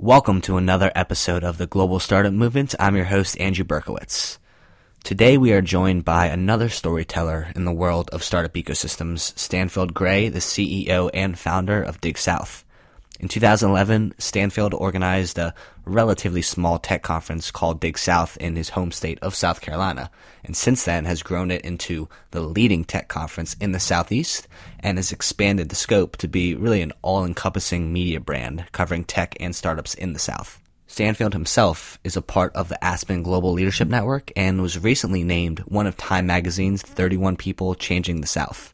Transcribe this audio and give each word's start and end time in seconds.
Welcome 0.00 0.42
to 0.42 0.58
another 0.58 0.92
episode 0.94 1.42
of 1.42 1.58
the 1.58 1.66
Global 1.66 1.98
Startup 1.98 2.32
Movement. 2.32 2.72
I'm 2.78 2.94
your 2.94 3.06
host, 3.06 3.36
Andrew 3.40 3.64
Berkowitz. 3.64 4.38
Today 5.02 5.36
we 5.36 5.52
are 5.52 5.60
joined 5.60 6.04
by 6.04 6.26
another 6.26 6.68
storyteller 6.68 7.48
in 7.56 7.64
the 7.64 7.72
world 7.72 8.08
of 8.10 8.22
startup 8.22 8.54
ecosystems, 8.54 9.36
Stanfield 9.36 9.94
Gray, 9.94 10.28
the 10.28 10.38
CEO 10.38 11.10
and 11.12 11.36
founder 11.36 11.82
of 11.82 12.00
Dig 12.00 12.16
South. 12.16 12.64
In 13.20 13.26
2011, 13.26 14.14
Stanfield 14.18 14.72
organized 14.74 15.38
a 15.38 15.52
relatively 15.84 16.40
small 16.40 16.78
tech 16.78 17.02
conference 17.02 17.50
called 17.50 17.80
Dig 17.80 17.98
South 17.98 18.36
in 18.36 18.54
his 18.54 18.70
home 18.70 18.92
state 18.92 19.18
of 19.20 19.34
South 19.34 19.60
Carolina, 19.60 20.08
and 20.44 20.56
since 20.56 20.84
then 20.84 21.04
has 21.04 21.24
grown 21.24 21.50
it 21.50 21.62
into 21.62 22.08
the 22.30 22.40
leading 22.40 22.84
tech 22.84 23.08
conference 23.08 23.54
in 23.54 23.72
the 23.72 23.80
Southeast 23.80 24.46
and 24.78 24.98
has 24.98 25.10
expanded 25.10 25.68
the 25.68 25.74
scope 25.74 26.16
to 26.18 26.28
be 26.28 26.54
really 26.54 26.80
an 26.80 26.92
all-encompassing 27.02 27.92
media 27.92 28.20
brand 28.20 28.66
covering 28.70 29.02
tech 29.02 29.36
and 29.40 29.56
startups 29.56 29.94
in 29.94 30.12
the 30.12 30.20
South. 30.20 30.60
Stanfield 30.86 31.32
himself 31.32 31.98
is 32.04 32.16
a 32.16 32.22
part 32.22 32.54
of 32.54 32.68
the 32.68 32.82
Aspen 32.84 33.24
Global 33.24 33.52
Leadership 33.52 33.88
Network 33.88 34.30
and 34.36 34.62
was 34.62 34.78
recently 34.78 35.24
named 35.24 35.58
one 35.60 35.88
of 35.88 35.96
Time 35.96 36.26
Magazine's 36.26 36.82
31 36.82 37.36
People 37.36 37.74
Changing 37.74 38.20
the 38.20 38.28
South. 38.28 38.72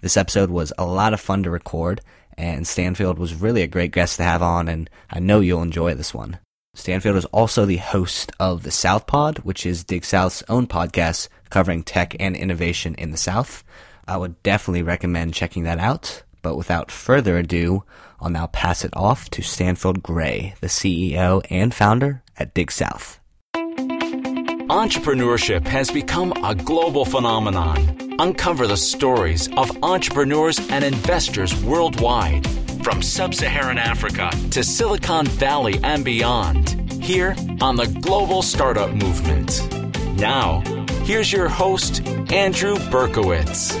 This 0.00 0.16
episode 0.16 0.50
was 0.50 0.72
a 0.78 0.86
lot 0.86 1.12
of 1.12 1.20
fun 1.20 1.42
to 1.44 1.50
record 1.50 2.00
and 2.36 2.66
Stanfield 2.66 3.18
was 3.18 3.34
really 3.34 3.62
a 3.62 3.66
great 3.66 3.92
guest 3.92 4.16
to 4.16 4.22
have 4.22 4.42
on, 4.42 4.68
and 4.68 4.88
I 5.10 5.20
know 5.20 5.40
you'll 5.40 5.62
enjoy 5.62 5.94
this 5.94 6.14
one. 6.14 6.38
Stanfield 6.74 7.16
is 7.16 7.24
also 7.26 7.66
the 7.66 7.76
host 7.76 8.32
of 8.40 8.62
the 8.62 8.70
South 8.70 9.06
Pod, 9.06 9.38
which 9.40 9.66
is 9.66 9.84
Dig 9.84 10.04
South's 10.04 10.42
own 10.48 10.66
podcast 10.66 11.28
covering 11.50 11.82
tech 11.82 12.16
and 12.18 12.34
innovation 12.34 12.94
in 12.94 13.10
the 13.10 13.16
South. 13.16 13.62
I 14.08 14.16
would 14.16 14.42
definitely 14.42 14.82
recommend 14.82 15.34
checking 15.34 15.64
that 15.64 15.78
out. 15.78 16.22
But 16.42 16.56
without 16.56 16.90
further 16.90 17.38
ado, 17.38 17.84
I'll 18.20 18.30
now 18.30 18.48
pass 18.48 18.84
it 18.84 18.94
off 18.96 19.30
to 19.30 19.42
Stanfield 19.42 20.02
Gray, 20.02 20.54
the 20.60 20.66
CEO 20.66 21.42
and 21.50 21.72
founder 21.72 22.22
at 22.36 22.52
Dig 22.52 22.72
South. 22.72 23.20
Entrepreneurship 23.54 25.66
has 25.66 25.90
become 25.90 26.32
a 26.44 26.54
global 26.54 27.04
phenomenon 27.04 28.01
uncover 28.22 28.68
the 28.68 28.76
stories 28.76 29.48
of 29.56 29.68
entrepreneurs 29.82 30.60
and 30.70 30.84
investors 30.84 31.60
worldwide, 31.64 32.46
from 32.84 33.02
sub 33.02 33.34
Saharan 33.34 33.78
Africa 33.78 34.30
to 34.52 34.62
Silicon 34.62 35.26
Valley 35.26 35.80
and 35.82 36.04
beyond, 36.04 36.92
here 37.02 37.34
on 37.60 37.74
the 37.74 37.88
Global 38.00 38.40
Startup 38.40 38.92
Movement. 38.92 39.68
Now, 40.16 40.60
here's 41.02 41.32
your 41.32 41.48
host, 41.48 42.06
Andrew 42.32 42.76
Berkowitz. 42.76 43.72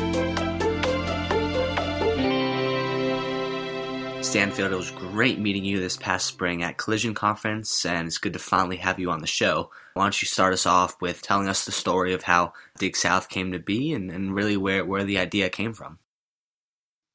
Stanfield, 4.24 4.72
it 4.72 4.76
was 4.76 4.90
great 4.90 5.38
meeting 5.38 5.64
you 5.64 5.78
this 5.78 5.96
past 5.96 6.26
spring 6.26 6.64
at 6.64 6.78
Collision 6.78 7.14
Conference, 7.14 7.86
and 7.86 8.08
it's 8.08 8.18
good 8.18 8.32
to 8.32 8.40
finally 8.40 8.78
have 8.78 8.98
you 8.98 9.12
on 9.12 9.20
the 9.20 9.26
show. 9.28 9.70
Why 9.94 10.04
don't 10.04 10.22
you 10.22 10.26
start 10.26 10.52
us 10.52 10.66
off 10.66 11.00
with 11.00 11.22
telling 11.22 11.48
us 11.48 11.64
the 11.64 11.72
story 11.72 12.14
of 12.14 12.22
how 12.22 12.52
Dig 12.78 12.96
South 12.96 13.28
came 13.28 13.52
to 13.52 13.58
be 13.58 13.92
and, 13.92 14.10
and 14.10 14.34
really 14.34 14.56
where, 14.56 14.84
where 14.84 15.04
the 15.04 15.18
idea 15.18 15.50
came 15.50 15.74
from? 15.74 15.98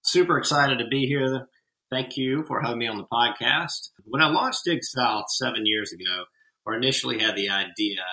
Super 0.04 0.38
excited 0.38 0.80
to 0.80 0.88
be 0.88 1.06
here. 1.06 1.48
Thank 1.90 2.18
you 2.18 2.44
for 2.48 2.62
having 2.62 2.80
me 2.80 2.88
on 2.88 2.98
the 2.98 3.08
podcast. 3.12 3.90
When 4.06 4.22
I 4.22 4.28
launched 4.28 4.66
Dig 4.66 4.84
South 4.84 5.26
seven 5.30 5.66
years 5.66 5.92
ago, 5.92 6.26
or 6.66 6.76
initially 6.76 7.20
had 7.20 7.36
the 7.36 7.50
idea, 7.50 8.04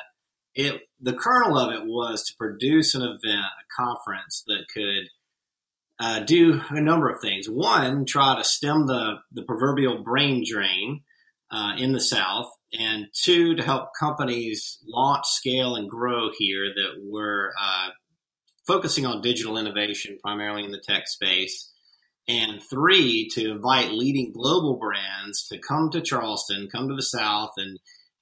it 0.54 0.82
the 1.00 1.12
kernel 1.12 1.58
of 1.58 1.72
it 1.72 1.84
was 1.84 2.24
to 2.24 2.36
produce 2.38 2.94
an 2.94 3.02
event, 3.02 3.24
a 3.24 3.82
conference 3.82 4.44
that 4.46 4.66
could 4.72 5.08
uh, 5.98 6.20
do 6.20 6.60
a 6.70 6.80
number 6.80 7.10
of 7.10 7.20
things. 7.20 7.48
One, 7.48 8.04
try 8.04 8.36
to 8.36 8.44
stem 8.44 8.86
the, 8.86 9.16
the 9.32 9.42
proverbial 9.42 10.02
brain 10.02 10.44
drain 10.48 11.02
uh, 11.54 11.76
in 11.76 11.92
the 11.92 12.00
South, 12.00 12.50
and 12.78 13.06
two, 13.14 13.54
to 13.54 13.62
help 13.62 13.90
companies 13.98 14.78
launch, 14.86 15.24
scale, 15.26 15.76
and 15.76 15.88
grow 15.88 16.30
here 16.36 16.72
that 16.74 17.00
were 17.08 17.52
uh, 17.60 17.90
focusing 18.66 19.06
on 19.06 19.22
digital 19.22 19.56
innovation, 19.56 20.18
primarily 20.20 20.64
in 20.64 20.72
the 20.72 20.82
tech 20.84 21.06
space. 21.06 21.70
And 22.26 22.60
three, 22.62 23.28
to 23.34 23.52
invite 23.52 23.92
leading 23.92 24.32
global 24.32 24.78
brands 24.78 25.46
to 25.48 25.58
come 25.58 25.90
to 25.90 26.00
Charleston, 26.00 26.68
come 26.72 26.88
to 26.88 26.96
the 26.96 27.02
South, 27.02 27.50
and 27.56 27.78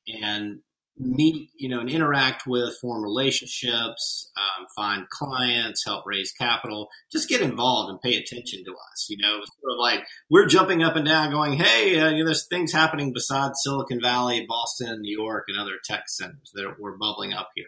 and 0.06 0.58
meet, 0.98 1.50
you 1.56 1.68
know, 1.68 1.80
and 1.80 1.88
interact 1.88 2.46
with, 2.46 2.76
form 2.80 3.02
relationships, 3.02 4.30
um, 4.36 4.66
find 4.76 5.08
clients, 5.08 5.84
help 5.84 6.04
raise 6.06 6.32
capital, 6.32 6.88
just 7.10 7.28
get 7.28 7.40
involved 7.40 7.90
and 7.90 8.00
pay 8.00 8.16
attention 8.16 8.64
to 8.64 8.72
us. 8.72 9.06
You 9.08 9.16
know, 9.18 9.32
sort 9.32 9.72
of 9.72 9.78
like 9.78 10.04
we're 10.30 10.46
jumping 10.46 10.82
up 10.82 10.96
and 10.96 11.06
down 11.06 11.30
going, 11.30 11.54
hey, 11.54 11.98
uh, 11.98 12.10
you 12.10 12.18
know, 12.18 12.26
there's 12.26 12.46
things 12.46 12.72
happening 12.72 13.12
besides 13.12 13.60
Silicon 13.62 14.00
Valley, 14.00 14.44
Boston, 14.48 15.00
New 15.00 15.16
York, 15.18 15.44
and 15.48 15.58
other 15.58 15.78
tech 15.84 16.04
centers 16.08 16.50
that 16.54 16.74
were 16.78 16.98
bubbling 16.98 17.32
up 17.32 17.50
here. 17.54 17.66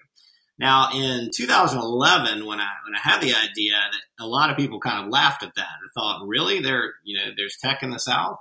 Now, 0.58 0.90
in 0.94 1.30
2011, 1.34 2.46
when 2.46 2.60
I 2.60 2.68
when 2.86 2.94
I 2.94 3.00
had 3.02 3.20
the 3.20 3.34
idea, 3.34 3.74
a 4.20 4.26
lot 4.26 4.50
of 4.50 4.56
people 4.56 4.78
kind 4.78 5.04
of 5.04 5.10
laughed 5.10 5.42
at 5.42 5.54
that 5.56 5.66
and 5.82 5.90
thought, 5.94 6.26
"Really, 6.26 6.60
there, 6.60 6.94
you 7.02 7.18
know, 7.18 7.32
there's 7.36 7.56
tech 7.60 7.82
in 7.82 7.90
the 7.90 7.98
South," 7.98 8.38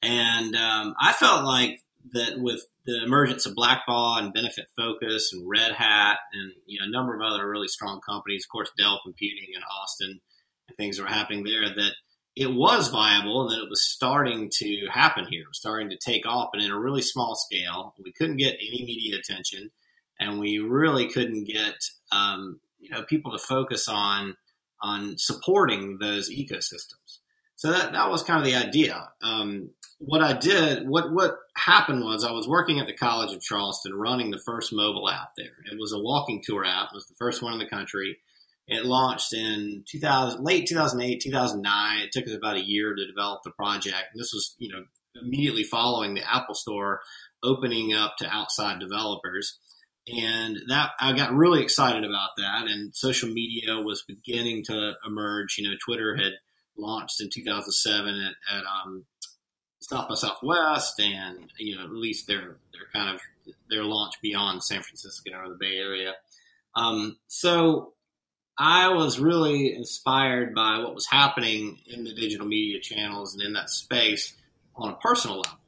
and 0.00 0.56
um, 0.56 0.94
I 0.98 1.12
felt 1.12 1.44
like 1.44 1.82
that 2.12 2.38
with 2.38 2.62
the 2.86 3.02
emergence 3.04 3.46
of 3.46 3.54
Blackbaud 3.54 4.18
and 4.18 4.32
Benefit 4.32 4.66
Focus 4.76 5.32
and 5.32 5.48
Red 5.48 5.72
Hat 5.72 6.18
and 6.32 6.52
you 6.66 6.78
know 6.78 6.86
a 6.86 6.90
number 6.90 7.14
of 7.14 7.22
other 7.22 7.48
really 7.48 7.68
strong 7.68 8.00
companies, 8.00 8.44
of 8.44 8.52
course 8.52 8.70
Dell 8.76 9.00
Computing 9.04 9.48
in 9.54 9.62
Austin, 9.62 10.20
and 10.68 10.76
things 10.76 11.00
were 11.00 11.06
happening 11.06 11.44
there 11.44 11.68
that 11.68 11.92
it 12.36 12.52
was 12.52 12.88
viable 12.88 13.42
and 13.42 13.50
that 13.50 13.64
it 13.64 13.68
was 13.68 13.90
starting 13.90 14.50
to 14.58 14.86
happen 14.90 15.26
here, 15.28 15.44
starting 15.52 15.90
to 15.90 15.98
take 15.98 16.26
off, 16.26 16.50
but 16.52 16.62
in 16.62 16.70
a 16.70 16.78
really 16.78 17.02
small 17.02 17.34
scale. 17.34 17.94
We 18.02 18.12
couldn't 18.12 18.36
get 18.36 18.54
any 18.54 18.84
media 18.84 19.18
attention, 19.18 19.70
and 20.18 20.38
we 20.38 20.58
really 20.58 21.08
couldn't 21.08 21.44
get 21.44 21.74
um, 22.12 22.60
you 22.78 22.90
know 22.90 23.02
people 23.02 23.32
to 23.32 23.38
focus 23.38 23.88
on 23.88 24.36
on 24.82 25.16
supporting 25.18 25.98
those 26.00 26.30
ecosystems. 26.30 27.18
So 27.56 27.70
that, 27.72 27.92
that 27.92 28.08
was 28.08 28.22
kind 28.22 28.38
of 28.38 28.46
the 28.46 28.54
idea. 28.54 29.10
Um, 29.22 29.70
what 30.00 30.22
I 30.22 30.32
did, 30.32 30.88
what 30.88 31.12
what 31.12 31.36
happened 31.54 32.02
was 32.02 32.24
I 32.24 32.32
was 32.32 32.48
working 32.48 32.80
at 32.80 32.86
the 32.86 32.96
College 32.96 33.34
of 33.34 33.42
Charleston 33.42 33.94
running 33.94 34.30
the 34.30 34.40
first 34.44 34.72
mobile 34.72 35.08
app 35.08 35.32
there. 35.36 35.52
It 35.70 35.78
was 35.78 35.92
a 35.92 36.00
walking 36.00 36.42
tour 36.42 36.64
app. 36.64 36.88
It 36.90 36.94
was 36.94 37.06
the 37.06 37.14
first 37.18 37.42
one 37.42 37.52
in 37.52 37.58
the 37.58 37.68
country. 37.68 38.16
It 38.66 38.86
launched 38.86 39.34
in 39.34 39.84
2000, 39.86 40.42
late 40.42 40.66
2008, 40.66 41.20
2009. 41.20 41.98
It 41.98 42.12
took 42.12 42.26
us 42.26 42.34
about 42.34 42.56
a 42.56 42.64
year 42.64 42.94
to 42.94 43.06
develop 43.06 43.42
the 43.42 43.50
project. 43.50 44.06
And 44.12 44.20
this 44.20 44.32
was, 44.32 44.54
you 44.58 44.72
know, 44.72 44.84
immediately 45.20 45.64
following 45.64 46.14
the 46.14 46.22
Apple 46.22 46.54
Store 46.54 47.00
opening 47.42 47.92
up 47.92 48.16
to 48.18 48.28
outside 48.28 48.80
developers. 48.80 49.58
And 50.06 50.56
that 50.68 50.92
I 50.98 51.12
got 51.12 51.34
really 51.34 51.62
excited 51.62 52.04
about 52.04 52.30
that. 52.38 52.68
And 52.68 52.94
social 52.96 53.28
media 53.28 53.76
was 53.76 54.04
beginning 54.08 54.64
to 54.64 54.94
emerge. 55.06 55.58
You 55.58 55.68
know, 55.68 55.76
Twitter 55.84 56.16
had 56.16 56.32
launched 56.78 57.20
in 57.20 57.28
2007 57.28 58.08
at, 58.08 58.56
at 58.56 58.64
um, 58.64 59.04
South 59.80 60.08
by 60.08 60.14
Southwest, 60.14 61.00
and 61.00 61.50
you 61.58 61.76
know, 61.76 61.84
at 61.84 61.90
least 61.90 62.26
their 62.26 62.56
their 62.72 62.86
kind 62.92 63.14
of 63.14 63.20
their 63.68 63.84
launch 63.84 64.14
beyond 64.22 64.62
San 64.62 64.82
Francisco 64.82 65.30
or 65.32 65.48
the 65.48 65.56
Bay 65.58 65.76
Area. 65.76 66.14
Um, 66.74 67.16
so 67.26 67.94
I 68.58 68.88
was 68.88 69.18
really 69.18 69.74
inspired 69.74 70.54
by 70.54 70.78
what 70.78 70.94
was 70.94 71.06
happening 71.06 71.78
in 71.86 72.04
the 72.04 72.14
digital 72.14 72.46
media 72.46 72.78
channels 72.80 73.34
and 73.34 73.42
in 73.42 73.54
that 73.54 73.70
space 73.70 74.34
on 74.76 74.90
a 74.90 74.96
personal 74.96 75.38
level. 75.38 75.58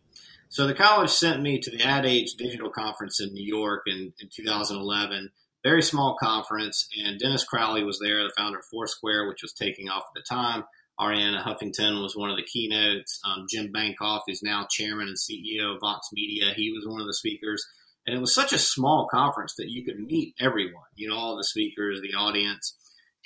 So 0.51 0.67
the 0.67 0.75
college 0.75 1.09
sent 1.09 1.41
me 1.41 1.59
to 1.61 1.71
the 1.71 1.83
Ad 1.83 2.05
Age 2.05 2.35
Digital 2.35 2.69
Conference 2.69 3.21
in 3.21 3.33
New 3.33 3.45
York 3.45 3.85
in, 3.87 4.13
in 4.21 4.29
2011. 4.31 5.31
Very 5.65 5.81
small 5.81 6.17
conference, 6.21 6.89
and 7.03 7.19
Dennis 7.19 7.45
Crowley 7.45 7.85
was 7.85 7.99
there, 7.99 8.23
the 8.23 8.33
founder 8.37 8.59
of 8.59 8.65
Foursquare, 8.67 9.27
which 9.29 9.43
was 9.43 9.55
taking 9.55 9.89
off 9.89 10.05
at 10.09 10.15
the 10.15 10.23
time. 10.23 10.65
Arianna 11.03 11.43
Huffington 11.43 12.01
was 12.03 12.17
one 12.17 12.31
of 12.31 12.37
the 12.37 12.45
keynotes. 12.45 13.21
Um, 13.25 13.47
Jim 13.49 13.73
Bankoff 13.73 14.23
is 14.29 14.43
now 14.43 14.67
chairman 14.71 15.09
and 15.09 15.17
CEO 15.17 15.75
of 15.75 15.81
Vox 15.81 16.09
Media. 16.13 16.53
He 16.55 16.71
was 16.71 16.87
one 16.87 17.01
of 17.01 17.07
the 17.07 17.15
speakers. 17.15 17.67
And 18.07 18.17
it 18.17 18.21
was 18.21 18.35
such 18.35 18.53
a 18.53 18.59
small 18.59 19.09
conference 19.11 19.55
that 19.57 19.71
you 19.71 19.85
could 19.85 20.01
meet 20.01 20.35
everyone, 20.41 20.85
you 20.95 21.09
know, 21.09 21.17
all 21.17 21.37
the 21.37 21.45
speakers, 21.45 22.01
the 22.01 22.17
audience. 22.17 22.77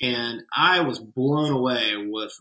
And 0.00 0.42
I 0.54 0.80
was 0.80 0.98
blown 0.98 1.52
away 1.52 1.94
with 1.96 2.32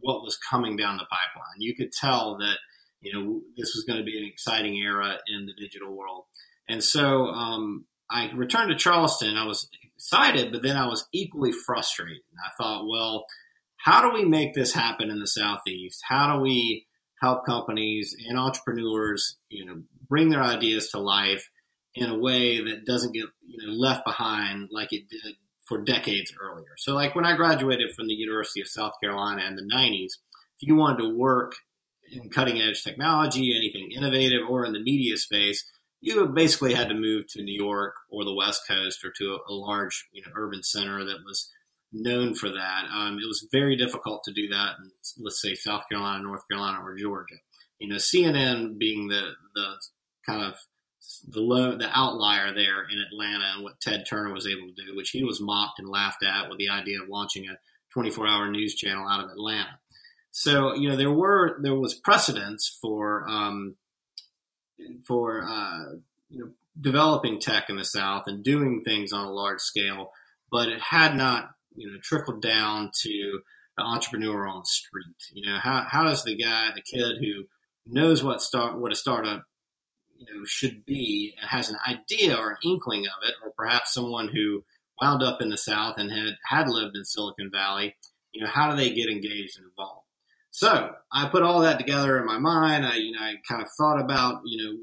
what 0.00 0.22
was 0.22 0.36
coming 0.36 0.76
down 0.76 0.96
the 0.96 1.04
pipeline. 1.04 1.60
You 1.60 1.74
could 1.76 1.92
tell 1.92 2.38
that, 2.38 2.56
you 3.00 3.12
know, 3.12 3.40
this 3.56 3.74
was 3.74 3.84
going 3.86 3.98
to 3.98 4.04
be 4.04 4.18
an 4.18 4.28
exciting 4.28 4.74
era 4.76 5.18
in 5.28 5.46
the 5.46 5.52
digital 5.52 5.96
world. 5.96 6.24
And 6.68 6.82
so 6.82 7.26
um, 7.26 7.84
I 8.10 8.30
returned 8.32 8.70
to 8.70 8.76
Charleston. 8.76 9.36
I 9.36 9.46
was 9.46 9.68
excited, 9.96 10.50
but 10.50 10.62
then 10.62 10.76
I 10.76 10.86
was 10.86 11.06
equally 11.12 11.52
frustrated. 11.52 12.22
I 12.44 12.50
thought, 12.60 12.86
well, 12.88 13.26
how 13.76 14.02
do 14.02 14.14
we 14.14 14.24
make 14.24 14.54
this 14.54 14.72
happen 14.72 15.10
in 15.10 15.20
the 15.20 15.26
southeast? 15.26 16.00
How 16.08 16.34
do 16.34 16.42
we 16.42 16.86
help 17.20 17.46
companies 17.46 18.14
and 18.28 18.38
entrepreneurs 18.38 19.36
you 19.48 19.64
know 19.64 19.82
bring 20.08 20.28
their 20.28 20.42
ideas 20.42 20.90
to 20.90 20.98
life 20.98 21.48
in 21.94 22.10
a 22.10 22.18
way 22.18 22.62
that 22.62 22.84
doesn't 22.84 23.12
get 23.12 23.26
you 23.46 23.66
know 23.66 23.72
left 23.72 24.04
behind 24.04 24.68
like 24.72 24.92
it 24.92 25.08
did 25.08 25.36
for 25.66 25.82
decades 25.82 26.32
earlier? 26.40 26.74
So 26.76 26.94
like 26.94 27.14
when 27.14 27.24
i 27.24 27.36
graduated 27.36 27.94
from 27.94 28.08
the 28.08 28.14
university 28.14 28.60
of 28.60 28.68
south 28.68 28.94
carolina 29.02 29.46
in 29.46 29.56
the 29.56 29.62
90s 29.74 30.12
if 30.60 30.68
you 30.68 30.76
wanted 30.76 31.02
to 31.02 31.16
work 31.16 31.54
in 32.10 32.30
cutting 32.30 32.60
edge 32.60 32.82
technology, 32.82 33.54
anything 33.56 33.90
innovative, 33.96 34.42
or 34.48 34.64
in 34.64 34.72
the 34.72 34.82
media 34.82 35.16
space, 35.16 35.64
you 36.00 36.26
basically 36.28 36.74
had 36.74 36.88
to 36.88 36.94
move 36.94 37.26
to 37.28 37.42
New 37.42 37.54
York 37.54 37.94
or 38.10 38.24
the 38.24 38.34
West 38.34 38.62
Coast 38.68 39.04
or 39.04 39.10
to 39.18 39.38
a, 39.48 39.52
large 39.52 40.06
you 40.12 40.22
know, 40.22 40.32
urban 40.36 40.62
center 40.62 41.04
that 41.04 41.24
was 41.24 41.50
known 41.94 42.34
for 42.34 42.50
that. 42.50 42.84
Um, 42.92 43.18
it 43.22 43.26
was 43.26 43.46
very 43.52 43.76
difficult 43.76 44.24
to 44.24 44.32
do 44.32 44.48
that 44.48 44.74
in, 44.78 44.90
let's 45.18 45.40
say, 45.40 45.54
South 45.54 45.84
Carolina, 45.88 46.22
North 46.22 46.42
Carolina, 46.50 46.80
or 46.82 46.96
Georgia. 46.96 47.36
You 47.78 47.88
know, 47.88 47.96
CNN 47.96 48.78
being 48.78 49.08
the 49.08 49.30
the 49.54 49.74
kind 50.26 50.42
of 50.42 50.56
the 51.28 51.40
low, 51.40 51.76
the 51.76 51.90
outlier 51.96 52.54
there 52.54 52.82
in 52.90 52.98
Atlanta 52.98 53.52
and 53.54 53.62
what 53.62 53.80
Ted 53.80 54.04
Turner 54.08 54.32
was 54.32 54.46
able 54.46 54.68
to 54.68 54.84
do, 54.86 54.96
which 54.96 55.10
he 55.10 55.22
was 55.22 55.40
mocked 55.40 55.78
and 55.78 55.88
laughed 55.88 56.24
at 56.24 56.48
with 56.48 56.58
the 56.58 56.70
idea 56.70 57.00
of 57.02 57.08
launching 57.08 57.46
a 57.46 57.58
24 57.92 58.26
hour 58.26 58.50
news 58.50 58.74
channel 58.74 59.08
out 59.08 59.22
of 59.22 59.30
Atlanta. 59.30 59.78
So 60.30 60.74
you 60.74 60.88
know 60.88 60.96
there 60.96 61.12
were 61.12 61.58
there 61.62 61.76
was 61.76 61.94
precedence 61.94 62.76
for 62.82 63.28
um, 63.28 63.76
for 65.06 65.44
uh, 65.44 65.96
you 66.28 66.38
know 66.40 66.50
developing 66.80 67.38
tech 67.38 67.70
in 67.70 67.76
the 67.76 67.84
South 67.84 68.24
and 68.26 68.42
doing 68.42 68.82
things 68.82 69.12
on 69.12 69.26
a 69.26 69.32
large 69.32 69.60
scale, 69.60 70.10
but 70.50 70.68
it 70.68 70.80
had 70.80 71.16
not 71.16 71.50
you 71.74 71.90
know 71.90 71.98
trickled 72.02 72.42
down 72.42 72.90
to 73.02 73.40
the 73.76 73.82
entrepreneur 73.82 74.46
on 74.46 74.60
the 74.60 74.66
street. 74.66 75.16
You 75.32 75.50
know 75.50 75.58
how 75.58 75.86
how 75.88 76.04
does 76.04 76.24
the 76.24 76.36
guy 76.36 76.70
the 76.74 76.82
kid 76.82 77.16
who 77.20 77.44
knows 77.86 78.22
what 78.22 78.42
start 78.42 78.78
what 78.78 78.92
a 78.92 78.96
startup 78.96 79.44
you 80.16 80.26
know 80.26 80.44
should 80.44 80.84
be 80.86 81.34
and 81.40 81.50
has 81.50 81.70
an 81.70 81.76
idea 81.86 82.36
or 82.36 82.50
an 82.50 82.56
inkling 82.64 83.06
of 83.06 83.28
it, 83.28 83.34
or 83.44 83.52
perhaps 83.56 83.94
someone 83.94 84.28
who 84.28 84.64
wound 85.00 85.22
up 85.22 85.42
in 85.42 85.50
the 85.50 85.58
South 85.58 85.96
and 85.98 86.10
had 86.10 86.36
had 86.46 86.68
lived 86.68 86.96
in 86.96 87.04
Silicon 87.04 87.50
Valley. 87.50 87.96
You 88.32 88.42
know 88.42 88.50
how 88.50 88.70
do 88.70 88.76
they 88.76 88.92
get 88.92 89.10
engaged 89.10 89.58
and 89.58 89.66
involved? 89.66 90.04
So 90.50 90.92
I 91.12 91.28
put 91.28 91.42
all 91.42 91.62
that 91.62 91.78
together 91.78 92.16
in 92.16 92.26
my 92.26 92.38
mind. 92.38 92.86
I, 92.86 92.94
you 92.94 93.10
know, 93.10 93.20
I 93.20 93.34
kind 93.48 93.60
of 93.60 93.68
thought 93.76 94.00
about, 94.00 94.42
you 94.44 94.62
know, 94.62 94.78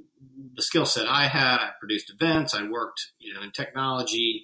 the 0.54 0.62
skill 0.62 0.86
set 0.86 1.08
I 1.08 1.28
had. 1.28 1.60
I 1.60 1.70
produced 1.80 2.12
events. 2.12 2.54
I 2.54 2.68
worked, 2.68 3.12
you 3.20 3.34
know, 3.34 3.42
in 3.42 3.52
technology 3.52 4.44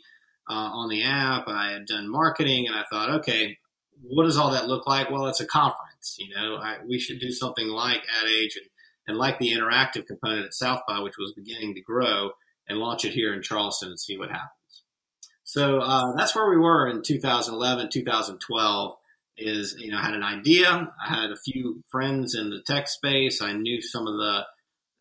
uh, 0.50 0.54
on 0.54 0.90
the 0.90 1.04
app. 1.04 1.48
I 1.48 1.72
had 1.72 1.86
done 1.86 2.10
marketing, 2.10 2.68
and 2.68 2.76
I 2.76 2.84
thought, 2.90 3.10
okay, 3.20 3.58
what 4.02 4.24
does 4.24 4.38
all 4.38 4.52
that 4.52 4.68
look 4.68 4.88
like? 4.88 5.10
Well, 5.10 5.28
it's 5.28 5.42
a 5.42 5.48
conference. 5.48 6.18
You 6.20 6.36
know, 6.36 6.56
I, 6.56 6.78
we 6.88 7.00
should 7.00 7.20
do 7.20 7.32
something 7.32 7.68
like 7.68 8.02
Ad 8.22 8.30
Age 8.30 8.58
and, 8.58 8.70
and 9.08 9.18
like 9.18 9.40
the 9.40 9.52
interactive 9.52 10.06
component 10.06 10.46
at 10.46 10.54
South 10.54 10.82
by, 10.88 11.00
which 11.00 11.18
was 11.18 11.34
beginning 11.34 11.76
to 11.76 11.82
grow, 11.82 12.32
and 12.68 12.78
launch 12.78 13.06
it 13.06 13.14
here 13.14 13.34
in 13.34 13.42
Charleston 13.42 13.90
and 13.90 14.00
see 14.00 14.18
what 14.18 14.30
happens. 14.30 14.52
So 15.44 15.80
uh, 15.80 16.14
that's 16.16 16.36
where 16.36 16.50
we 16.50 16.58
were 16.58 16.90
in 16.90 17.02
2011, 17.02 17.90
2012 17.90 18.98
is 19.38 19.76
you 19.78 19.92
know 19.92 19.98
I 19.98 20.02
had 20.02 20.16
an 20.16 20.24
idea. 20.24 20.92
I 21.04 21.08
had 21.08 21.32
a 21.32 21.38
few 21.38 21.84
friends 21.90 22.36
in 22.36 22.50
the 22.50 22.62
tech 22.66 22.88
space. 22.88 23.42
I 23.42 23.54
knew 23.54 23.82
some 23.82 24.08
of 24.08 24.16
the 24.16 24.46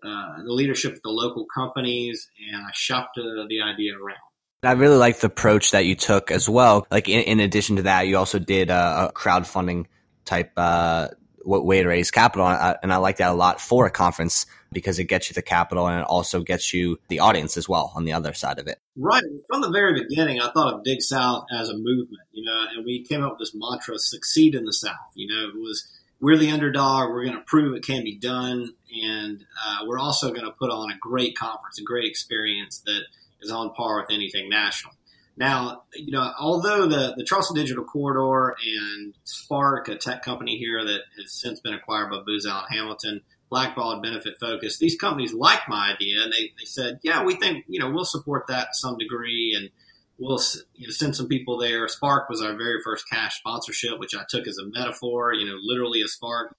uh, 0.04 0.42
the 0.42 0.52
leadership 0.52 0.94
of 0.94 1.02
the 1.02 1.10
local 1.10 1.46
companies, 1.46 2.28
and 2.52 2.64
I 2.64 2.70
shopped 2.74 3.18
uh, 3.18 3.46
the 3.48 3.62
idea 3.62 3.94
around. 3.94 4.18
I 4.66 4.72
really 4.72 4.96
like 4.96 5.20
the 5.20 5.28
approach 5.28 5.70
that 5.72 5.86
you 5.86 5.94
took 5.94 6.30
as 6.30 6.48
well. 6.48 6.86
Like 6.90 7.08
in, 7.08 7.20
in 7.20 7.40
addition 7.40 7.76
to 7.76 7.82
that, 7.82 8.06
you 8.06 8.16
also 8.16 8.38
did 8.38 8.70
a, 8.70 9.08
a 9.08 9.12
crowdfunding 9.12 9.86
type 10.24 10.52
uh, 10.56 11.08
way 11.44 11.82
to 11.82 11.88
raise 11.88 12.10
capital, 12.10 12.46
and 12.48 12.92
I 12.92 12.96
like 12.96 13.18
that 13.18 13.30
a 13.30 13.34
lot 13.34 13.60
for 13.60 13.86
a 13.86 13.90
conference 13.90 14.46
because 14.72 14.98
it 14.98 15.04
gets 15.04 15.30
you 15.30 15.34
the 15.34 15.42
capital 15.42 15.86
and 15.86 16.00
it 16.00 16.06
also 16.06 16.42
gets 16.42 16.74
you 16.74 16.98
the 17.08 17.20
audience 17.20 17.56
as 17.56 17.68
well 17.68 17.92
on 17.94 18.04
the 18.04 18.12
other 18.12 18.34
side 18.34 18.58
of 18.58 18.66
it. 18.66 18.78
Right. 18.96 19.22
From 19.48 19.62
the 19.62 19.70
very 19.70 20.02
beginning, 20.02 20.40
I 20.40 20.50
thought 20.50 20.74
of 20.74 20.84
Dig 20.84 21.00
South 21.00 21.46
as 21.52 21.68
a 21.68 21.74
movement, 21.74 22.22
you 22.32 22.44
know, 22.44 22.66
and 22.74 22.84
we 22.84 23.04
came 23.04 23.22
up 23.22 23.32
with 23.32 23.38
this 23.38 23.54
mantra 23.54 23.98
succeed 23.98 24.54
in 24.54 24.64
the 24.64 24.72
South. 24.72 25.12
You 25.14 25.28
know, 25.28 25.48
it 25.48 25.54
was 25.54 25.86
we're 26.20 26.36
the 26.36 26.50
underdog, 26.50 27.10
we're 27.10 27.24
going 27.24 27.36
to 27.36 27.44
prove 27.44 27.76
it 27.76 27.84
can 27.84 28.02
be 28.02 28.16
done, 28.16 28.74
and 29.02 29.44
uh, 29.66 29.84
we're 29.86 29.98
also 29.98 30.30
going 30.30 30.46
to 30.46 30.50
put 30.50 30.70
on 30.70 30.90
a 30.90 30.98
great 30.98 31.36
conference, 31.36 31.78
a 31.78 31.84
great 31.84 32.08
experience 32.08 32.82
that 32.86 33.02
is 33.46 33.52
on 33.52 33.72
par 33.72 34.00
with 34.00 34.10
anything 34.10 34.48
national. 34.50 34.92
Now, 35.36 35.82
you 35.94 36.12
know, 36.12 36.32
although 36.38 36.86
the, 36.86 37.14
the 37.16 37.24
Charleston 37.24 37.56
Digital 37.56 37.84
Corridor 37.84 38.56
and 38.64 39.14
Spark, 39.24 39.88
a 39.88 39.96
tech 39.96 40.22
company 40.22 40.56
here 40.56 40.82
that 40.82 41.00
has 41.18 41.32
since 41.32 41.60
been 41.60 41.74
acquired 41.74 42.10
by 42.10 42.20
Booz 42.24 42.46
Allen 42.46 42.64
Hamilton, 42.70 43.20
Blackbaud 43.52 44.02
benefit 44.02 44.38
focus. 44.40 44.78
These 44.78 44.96
companies 44.96 45.34
liked 45.34 45.68
my 45.68 45.92
idea 45.92 46.22
and 46.22 46.32
they, 46.32 46.52
they 46.58 46.64
said, 46.64 47.00
yeah, 47.02 47.22
we 47.22 47.36
think, 47.36 47.64
you 47.68 47.78
know, 47.78 47.90
we'll 47.90 48.04
support 48.04 48.46
that 48.48 48.68
to 48.72 48.74
some 48.74 48.96
degree 48.96 49.54
and 49.56 49.70
we'll 50.18 50.40
you 50.74 50.86
know, 50.86 50.92
send 50.92 51.14
some 51.14 51.28
people 51.28 51.58
there. 51.58 51.86
Spark 51.86 52.28
was 52.28 52.40
our 52.40 52.56
very 52.56 52.80
first 52.82 53.08
cash 53.08 53.38
sponsorship, 53.38 53.98
which 53.98 54.14
I 54.14 54.24
took 54.28 54.48
as 54.48 54.58
a 54.58 54.66
metaphor, 54.66 55.34
you 55.34 55.46
know, 55.46 55.58
literally 55.60 56.00
a 56.00 56.08
spark, 56.08 56.56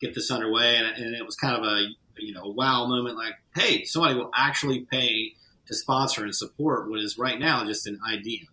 get 0.00 0.14
this 0.14 0.30
underway. 0.30 0.76
And, 0.76 0.86
and 0.86 1.14
it 1.16 1.24
was 1.24 1.34
kind 1.34 1.56
of 1.56 1.64
a, 1.64 1.86
you 2.18 2.34
know, 2.34 2.46
wow 2.46 2.86
moment 2.86 3.16
like, 3.16 3.34
hey, 3.54 3.84
somebody 3.84 4.14
will 4.14 4.30
actually 4.34 4.80
pay 4.80 5.32
to 5.68 5.74
sponsor 5.74 6.24
and 6.24 6.34
support 6.34 6.90
what 6.90 7.00
is 7.00 7.18
right 7.18 7.38
now 7.38 7.64
just 7.64 7.86
an 7.86 8.00
idea. 8.10 8.44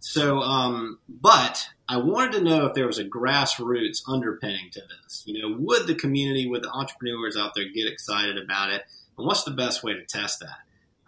So, 0.00 0.40
um, 0.40 0.98
but 1.08 1.66
I 1.88 1.96
wanted 1.96 2.32
to 2.32 2.44
know 2.44 2.66
if 2.66 2.74
there 2.74 2.86
was 2.86 2.98
a 2.98 3.04
grassroots 3.04 4.02
underpinning 4.06 4.70
to 4.72 4.80
this. 4.80 5.22
You 5.24 5.40
know, 5.40 5.56
would 5.58 5.86
the 5.86 5.94
community, 5.94 6.46
would 6.46 6.62
the 6.62 6.70
entrepreneurs 6.70 7.36
out 7.36 7.52
there 7.54 7.64
get 7.74 7.86
excited 7.86 8.36
about 8.36 8.70
it? 8.70 8.82
And 9.16 9.26
what's 9.26 9.44
the 9.44 9.50
best 9.50 9.82
way 9.82 9.94
to 9.94 10.04
test 10.04 10.40
that? 10.40 10.58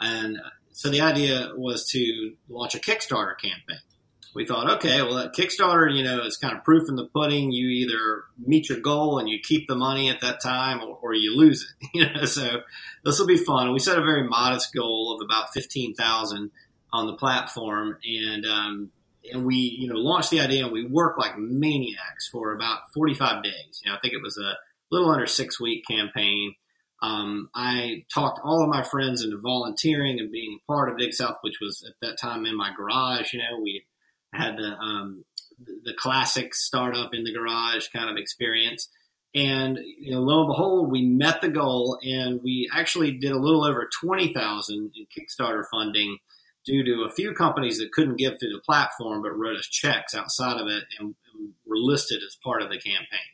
And 0.01 0.39
so 0.73 0.89
the 0.89 1.01
idea 1.01 1.53
was 1.57 1.89
to 1.91 2.35
launch 2.49 2.75
a 2.75 2.79
Kickstarter 2.79 3.39
campaign. 3.39 3.81
We 4.37 4.45
thought, 4.45 4.71
okay, 4.77 5.01
well, 5.01 5.31
Kickstarter, 5.31 5.91
you 5.91 6.05
know, 6.05 6.21
is 6.21 6.37
kind 6.37 6.55
of 6.55 6.63
proof 6.63 6.91
in 6.91 6.97
the 6.97 7.07
pudding. 7.07 7.53
You 7.53 7.69
either 7.69 8.25
meet 8.39 8.69
your 8.69 8.81
goal 8.81 9.19
and 9.19 9.31
you 9.31 9.39
keep 9.43 9.67
the 9.67 9.75
money 9.75 10.11
at 10.11 10.21
that 10.21 10.43
time, 10.43 10.83
or, 10.83 10.99
or 11.01 11.15
you 11.15 11.35
lose 11.35 11.63
it. 11.63 11.89
You 11.95 12.13
know, 12.13 12.27
so 12.27 12.61
this 13.03 13.19
will 13.19 13.27
be 13.27 13.39
fun. 13.39 13.73
We 13.73 13.79
set 13.79 13.97
a 13.99 14.03
very 14.05 14.29
modest 14.29 14.75
goal 14.75 15.17
of 15.17 15.25
about 15.25 15.55
fifteen 15.55 15.95
thousand 15.95 16.51
on 16.93 17.07
the 17.07 17.15
platform, 17.15 17.97
and 18.05 18.45
um, 18.45 18.91
and 19.33 19.47
we 19.47 19.57
you 19.57 19.89
know 19.89 19.97
launched 19.97 20.31
the 20.31 20.41
idea 20.41 20.65
and 20.65 20.73
we 20.73 20.85
worked 20.85 21.19
like 21.19 21.39
maniacs 21.39 22.29
for 22.31 22.53
about 22.53 22.93
45 22.95 23.43
days. 23.43 23.81
You 23.83 23.91
know, 23.91 23.97
I 23.97 24.01
think 24.01 24.13
it 24.13 24.23
was 24.23 24.37
a 24.37 24.55
little 24.91 25.11
under 25.11 25.27
six 25.27 25.59
week 25.59 25.85
campaign. 25.89 26.55
Um, 27.03 27.49
I 27.55 28.05
talked 28.13 28.41
all 28.43 28.63
of 28.63 28.69
my 28.69 28.83
friends 28.83 29.23
into 29.23 29.39
volunteering 29.39 30.19
and 30.19 30.31
being 30.31 30.59
part 30.67 30.91
of 30.91 30.99
Dig 30.99 31.13
South, 31.13 31.39
which 31.43 31.59
was 31.61 31.85
at 31.89 31.95
that 32.07 32.19
time 32.19 32.47
in 32.47 32.57
my 32.57 32.71
garage. 32.77 33.33
You 33.33 33.41
know, 33.41 33.61
we 33.63 33.85
had 34.37 34.57
the 34.57 34.77
um, 34.77 35.25
the 35.59 35.95
classic 35.99 36.55
startup 36.55 37.15
in 37.15 37.25
the 37.25 37.33
garage 37.33 37.89
kind 37.95 38.11
of 38.11 38.17
experience. 38.17 38.89
And 39.35 39.79
you 39.99 40.13
know, 40.13 40.21
lo 40.21 40.41
and 40.41 40.49
behold, 40.49 40.91
we 40.91 41.05
met 41.05 41.41
the 41.41 41.49
goal, 41.49 41.99
and 42.03 42.41
we 42.43 42.71
actually 42.75 43.13
did 43.13 43.33
a 43.33 43.39
little 43.39 43.65
over 43.65 43.89
twenty 44.01 44.33
thousand 44.33 44.93
in 44.97 45.07
Kickstarter 45.07 45.65
funding 45.71 46.19
due 46.67 46.85
to 46.85 47.05
a 47.05 47.13
few 47.13 47.33
companies 47.33 47.79
that 47.79 47.93
couldn't 47.93 48.19
give 48.19 48.39
through 48.39 48.53
the 48.53 48.61
platform 48.67 49.23
but 49.23 49.37
wrote 49.37 49.57
us 49.57 49.69
checks 49.69 50.15
outside 50.15 50.61
of 50.61 50.67
it 50.67 50.83
and, 50.99 51.15
and 51.33 51.53
were 51.65 51.77
listed 51.77 52.21
as 52.27 52.37
part 52.43 52.61
of 52.61 52.69
the 52.69 52.79
campaign. 52.79 53.31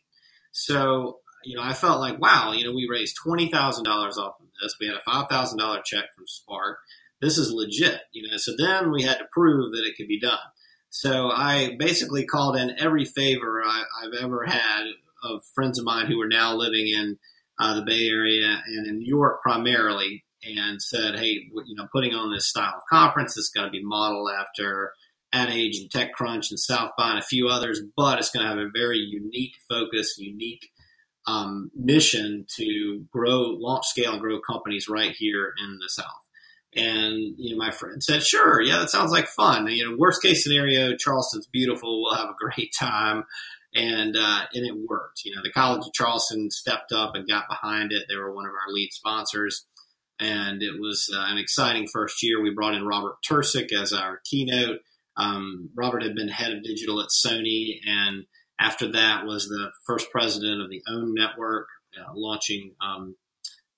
So, 0.52 1.21
you 1.44 1.56
know, 1.56 1.62
I 1.62 1.73
felt 1.73 1.99
like, 1.99 2.21
wow, 2.21 2.52
you 2.52 2.64
know, 2.64 2.75
we 2.75 2.87
raised 2.90 3.16
$20,000 3.26 3.50
off 3.87 4.35
of 4.38 4.47
this. 4.61 4.76
We 4.78 4.87
had 4.87 4.97
a 4.97 5.11
$5,000 5.11 5.85
check 5.85 6.04
from 6.14 6.26
Spark. 6.26 6.78
This 7.23 7.38
is 7.38 7.52
legit, 7.52 8.02
you 8.12 8.28
know. 8.28 8.37
So 8.37 8.52
then 8.56 8.92
we 8.92 9.02
had 9.02 9.18
to 9.18 9.25
prove 9.32 9.73
that 9.73 9.87
it 9.87 9.97
could 9.97 10.09
be 10.09 10.21
done. 10.21 10.38
So 10.94 11.30
I 11.30 11.75
basically 11.78 12.26
called 12.26 12.54
in 12.54 12.78
every 12.78 13.06
favor 13.06 13.62
I, 13.64 13.84
have 14.02 14.12
ever 14.22 14.44
had 14.44 14.84
of 15.25 15.42
friends 15.54 15.78
of 15.78 15.87
mine 15.87 16.06
who 16.06 16.20
are 16.20 16.28
now 16.28 16.54
living 16.54 16.87
in 16.87 17.18
uh, 17.58 17.76
the 17.76 17.82
Bay 17.82 18.08
Area 18.08 18.62
and 18.66 18.87
in 18.87 18.99
New 18.99 19.08
York 19.08 19.40
primarily 19.40 20.22
and 20.44 20.82
said, 20.82 21.18
hey, 21.18 21.49
you 21.50 21.75
know, 21.75 21.88
putting 21.92 22.12
on 22.12 22.30
this 22.30 22.46
style 22.46 22.75
of 22.76 22.82
conference 22.90 23.38
is 23.38 23.49
going 23.49 23.66
to 23.66 23.70
be 23.70 23.82
modeled 23.82 24.32
after 24.38 24.92
Ad 25.32 25.49
Age 25.49 25.78
and 25.78 25.88
TechCrunch 25.88 26.50
and 26.50 26.61
South 26.61 26.90
by 26.99 27.12
and 27.12 27.18
a 27.18 27.22
few 27.22 27.49
others, 27.49 27.80
but 27.96 28.18
it's 28.18 28.30
going 28.30 28.44
to 28.44 28.50
have 28.50 28.58
a 28.58 28.70
very 28.70 28.99
unique 28.99 29.54
focus, 29.70 30.16
unique 30.18 30.68
um, 31.26 31.70
mission 31.75 32.44
to 32.56 33.06
grow, 33.11 33.56
launch, 33.58 33.87
scale, 33.87 34.12
and 34.12 34.20
grow 34.20 34.40
companies 34.40 34.90
right 34.90 35.12
here 35.12 35.54
in 35.64 35.78
the 35.80 35.88
South. 35.88 36.06
And 36.75 37.35
you 37.37 37.55
know, 37.55 37.59
my 37.59 37.71
friend 37.71 38.02
said, 38.02 38.23
"Sure, 38.23 38.61
yeah, 38.61 38.79
that 38.79 38.91
sounds 38.91 39.12
like 39.12 39.29
fun. 39.29 39.67
You 39.69 39.91
know, 39.91 39.97
worst 39.99 40.23
case 40.23 40.43
scenario, 40.43 40.97
Charleston's 40.97 41.47
beautiful. 41.47 42.02
We'll 42.02 42.17
have 42.17 42.31
a 42.31 42.37
great 42.38 42.73
time." 42.79 43.25
And 43.75 44.17
uh, 44.17 44.43
and 44.55 44.67
it 44.67 44.75
worked. 44.88 45.25
You 45.25 45.35
know, 45.35 45.43
the 45.43 45.52
College 45.52 45.87
of 45.87 45.93
Charleston 45.93 46.50
stepped 46.50 46.93
up 46.93 47.14
and 47.14 47.29
got 47.29 47.49
behind 47.49 47.93
it. 47.93 48.05
They 48.09 48.17
were 48.17 48.35
one 48.35 48.47
of 48.47 48.52
our 48.52 48.73
lead 48.73 48.91
sponsors 48.93 49.67
and 50.23 50.62
it 50.62 50.81
was 50.81 51.11
uh, 51.14 51.26
an 51.29 51.38
exciting 51.38 51.88
first 51.88 52.23
year. 52.23 52.41
We 52.41 52.50
brought 52.50 52.75
in 52.75 52.87
Robert 52.87 53.17
Tercek 53.29 53.73
as 53.73 53.93
our 53.93 54.21
keynote. 54.25 54.79
Um, 55.17 55.71
Robert 55.75 56.02
had 56.02 56.14
been 56.14 56.29
head 56.29 56.52
of 56.52 56.62
digital 56.62 57.00
at 57.00 57.09
Sony, 57.09 57.81
and 57.87 58.25
after 58.59 58.91
that 58.93 59.26
was 59.26 59.49
the 59.49 59.71
first 59.85 60.11
president 60.11 60.62
of 60.62 60.71
the 60.71 60.83
OWN 60.88 61.14
Network, 61.14 61.67
uh, 61.99 62.12
launching 62.14 62.75
um, 62.81 63.17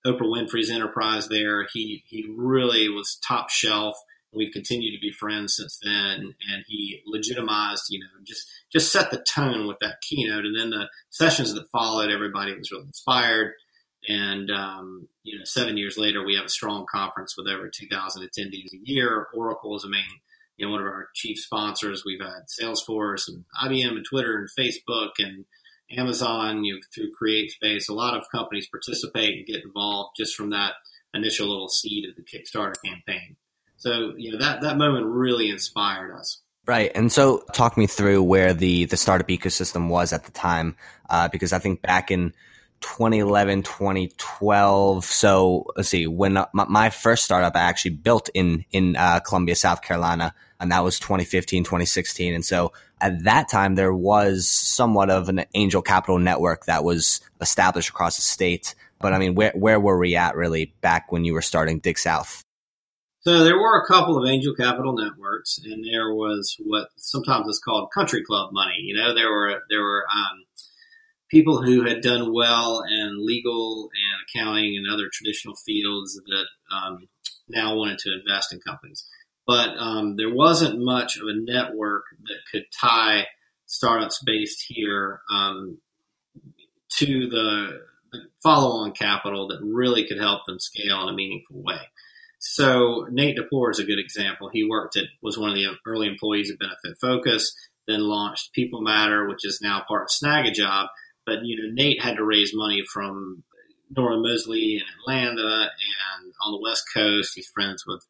Oprah 0.06 0.20
Winfrey's 0.22 0.70
enterprise 0.70 1.28
there. 1.28 1.66
He 1.72 2.04
he 2.06 2.26
really 2.28 2.88
was 2.88 3.18
top 3.26 3.50
shelf 3.50 3.96
We've 4.34 4.52
continued 4.52 4.92
to 4.92 5.00
be 5.00 5.12
friends 5.12 5.56
since 5.56 5.78
then, 5.82 6.34
and 6.50 6.64
he 6.66 7.02
legitimized, 7.06 7.84
you 7.90 8.00
know, 8.00 8.06
just 8.24 8.48
just 8.72 8.92
set 8.92 9.10
the 9.10 9.18
tone 9.22 9.66
with 9.66 9.78
that 9.80 10.00
keynote. 10.00 10.44
And 10.44 10.58
then 10.58 10.70
the 10.70 10.88
sessions 11.10 11.54
that 11.54 11.70
followed, 11.70 12.10
everybody 12.10 12.56
was 12.56 12.70
really 12.72 12.86
inspired. 12.86 13.52
And 14.08 14.50
um, 14.50 15.08
you 15.22 15.38
know, 15.38 15.44
seven 15.44 15.76
years 15.76 15.96
later, 15.96 16.24
we 16.24 16.34
have 16.36 16.46
a 16.46 16.50
strong 16.50 16.86
conference 16.90 17.36
with 17.36 17.46
over 17.46 17.70
2,000 17.70 18.22
attendees 18.22 18.72
a 18.72 18.82
year. 18.82 19.28
Oracle 19.34 19.76
is 19.76 19.84
a 19.84 19.88
main, 19.88 20.02
you 20.56 20.66
know, 20.66 20.72
one 20.72 20.80
of 20.80 20.86
our 20.86 21.08
chief 21.14 21.38
sponsors. 21.38 22.02
We've 22.04 22.20
had 22.20 22.46
Salesforce 22.60 23.28
and 23.28 23.44
IBM 23.62 23.96
and 23.96 24.04
Twitter 24.04 24.36
and 24.36 24.48
Facebook 24.58 25.12
and 25.18 25.44
Amazon, 25.90 26.64
you 26.64 26.80
through 26.94 27.12
CreateSpace. 27.20 27.88
A 27.88 27.94
lot 27.94 28.16
of 28.16 28.24
companies 28.30 28.68
participate 28.68 29.36
and 29.38 29.46
get 29.46 29.64
involved 29.64 30.16
just 30.16 30.34
from 30.34 30.50
that 30.50 30.72
initial 31.12 31.48
little 31.48 31.68
seed 31.68 32.08
of 32.08 32.16
the 32.16 32.22
Kickstarter 32.22 32.74
campaign. 32.84 33.36
So, 33.76 34.14
you 34.16 34.32
know, 34.32 34.38
that, 34.38 34.62
that 34.62 34.76
moment 34.76 35.06
really 35.06 35.50
inspired 35.50 36.14
us. 36.14 36.40
Right. 36.66 36.90
And 36.94 37.12
so 37.12 37.44
talk 37.52 37.76
me 37.76 37.86
through 37.86 38.22
where 38.22 38.54
the, 38.54 38.86
the 38.86 38.96
startup 38.96 39.28
ecosystem 39.28 39.88
was 39.88 40.12
at 40.12 40.24
the 40.24 40.32
time, 40.32 40.76
uh, 41.10 41.28
because 41.28 41.52
I 41.52 41.58
think 41.58 41.82
back 41.82 42.10
in 42.10 42.32
2011, 42.84 43.62
2012. 43.62 45.04
So 45.04 45.66
let's 45.74 45.88
see, 45.88 46.06
when 46.06 46.34
my, 46.34 46.46
my 46.52 46.90
first 46.90 47.24
startup 47.24 47.56
I 47.56 47.60
actually 47.60 47.92
built 47.92 48.28
in, 48.34 48.64
in 48.72 48.94
uh, 48.94 49.20
Columbia, 49.20 49.56
South 49.56 49.80
Carolina, 49.80 50.34
and 50.60 50.70
that 50.70 50.84
was 50.84 51.00
2015, 51.00 51.64
2016. 51.64 52.34
And 52.34 52.44
so 52.44 52.72
at 53.00 53.24
that 53.24 53.48
time, 53.48 53.74
there 53.74 53.94
was 53.94 54.46
somewhat 54.48 55.10
of 55.10 55.28
an 55.28 55.44
angel 55.54 55.80
capital 55.80 56.18
network 56.18 56.66
that 56.66 56.84
was 56.84 57.20
established 57.40 57.88
across 57.88 58.16
the 58.16 58.22
state. 58.22 58.74
But 59.00 59.14
I 59.14 59.18
mean, 59.18 59.34
where, 59.34 59.52
where 59.54 59.80
were 59.80 59.98
we 59.98 60.14
at 60.14 60.36
really 60.36 60.74
back 60.82 61.10
when 61.10 61.24
you 61.24 61.32
were 61.32 61.42
starting 61.42 61.78
Dig 61.78 61.98
South? 61.98 62.42
So 63.20 63.44
there 63.44 63.56
were 63.56 63.80
a 63.80 63.86
couple 63.86 64.22
of 64.22 64.28
angel 64.28 64.54
capital 64.54 64.94
networks, 64.94 65.58
and 65.64 65.82
there 65.82 66.14
was 66.14 66.56
what 66.60 66.88
sometimes 66.96 67.48
is 67.48 67.58
called 67.58 67.90
country 67.90 68.22
club 68.22 68.50
money. 68.52 68.76
You 68.82 68.94
know, 68.96 69.14
there 69.14 69.30
were 69.30 69.62
there 69.70 69.80
were 69.80 70.04
um, 70.14 70.43
people 71.30 71.62
who 71.62 71.84
had 71.84 72.00
done 72.00 72.32
well 72.32 72.82
in 72.88 73.26
legal 73.26 73.90
and 73.94 74.42
accounting 74.42 74.76
and 74.76 74.86
other 74.92 75.08
traditional 75.12 75.56
fields 75.56 76.20
that 76.26 76.46
um, 76.74 77.08
now 77.48 77.74
wanted 77.74 77.98
to 77.98 78.12
invest 78.18 78.52
in 78.52 78.60
companies. 78.60 79.06
But 79.46 79.76
um, 79.78 80.16
there 80.16 80.34
wasn't 80.34 80.84
much 80.84 81.16
of 81.16 81.26
a 81.28 81.34
network 81.34 82.04
that 82.24 82.38
could 82.50 82.64
tie 82.80 83.26
startups 83.66 84.22
based 84.24 84.64
here 84.68 85.20
um, 85.30 85.78
to 86.98 87.28
the, 87.28 87.80
the 88.12 88.18
follow-on 88.42 88.92
capital 88.92 89.48
that 89.48 89.60
really 89.62 90.06
could 90.06 90.18
help 90.18 90.46
them 90.46 90.58
scale 90.58 91.02
in 91.02 91.08
a 91.08 91.16
meaningful 91.16 91.62
way. 91.62 91.80
So 92.38 93.06
Nate 93.10 93.38
DaPore 93.38 93.70
is 93.70 93.78
a 93.78 93.84
good 93.84 93.98
example. 93.98 94.50
He 94.52 94.68
worked 94.68 94.96
at 94.96 95.04
was 95.22 95.38
one 95.38 95.50
of 95.50 95.56
the 95.56 95.66
early 95.86 96.06
employees 96.06 96.50
at 96.50 96.58
Benefit 96.58 96.98
Focus, 97.00 97.54
then 97.88 98.00
launched 98.00 98.52
People 98.52 98.82
Matter, 98.82 99.28
which 99.28 99.44
is 99.44 99.60
now 99.62 99.82
part 99.88 100.02
of 100.02 100.08
Snagajob. 100.08 100.88
But 101.26 101.44
you 101.44 101.56
know, 101.56 101.72
Nate 101.72 102.02
had 102.02 102.16
to 102.16 102.24
raise 102.24 102.52
money 102.54 102.82
from 102.92 103.44
Noro-Moseley 103.96 104.76
in 104.76 104.82
Atlanta 105.00 105.70
and 105.70 106.32
on 106.44 106.52
the 106.52 106.60
West 106.62 106.84
Coast. 106.94 107.32
He's 107.34 107.48
friends 107.48 107.84
with 107.86 108.04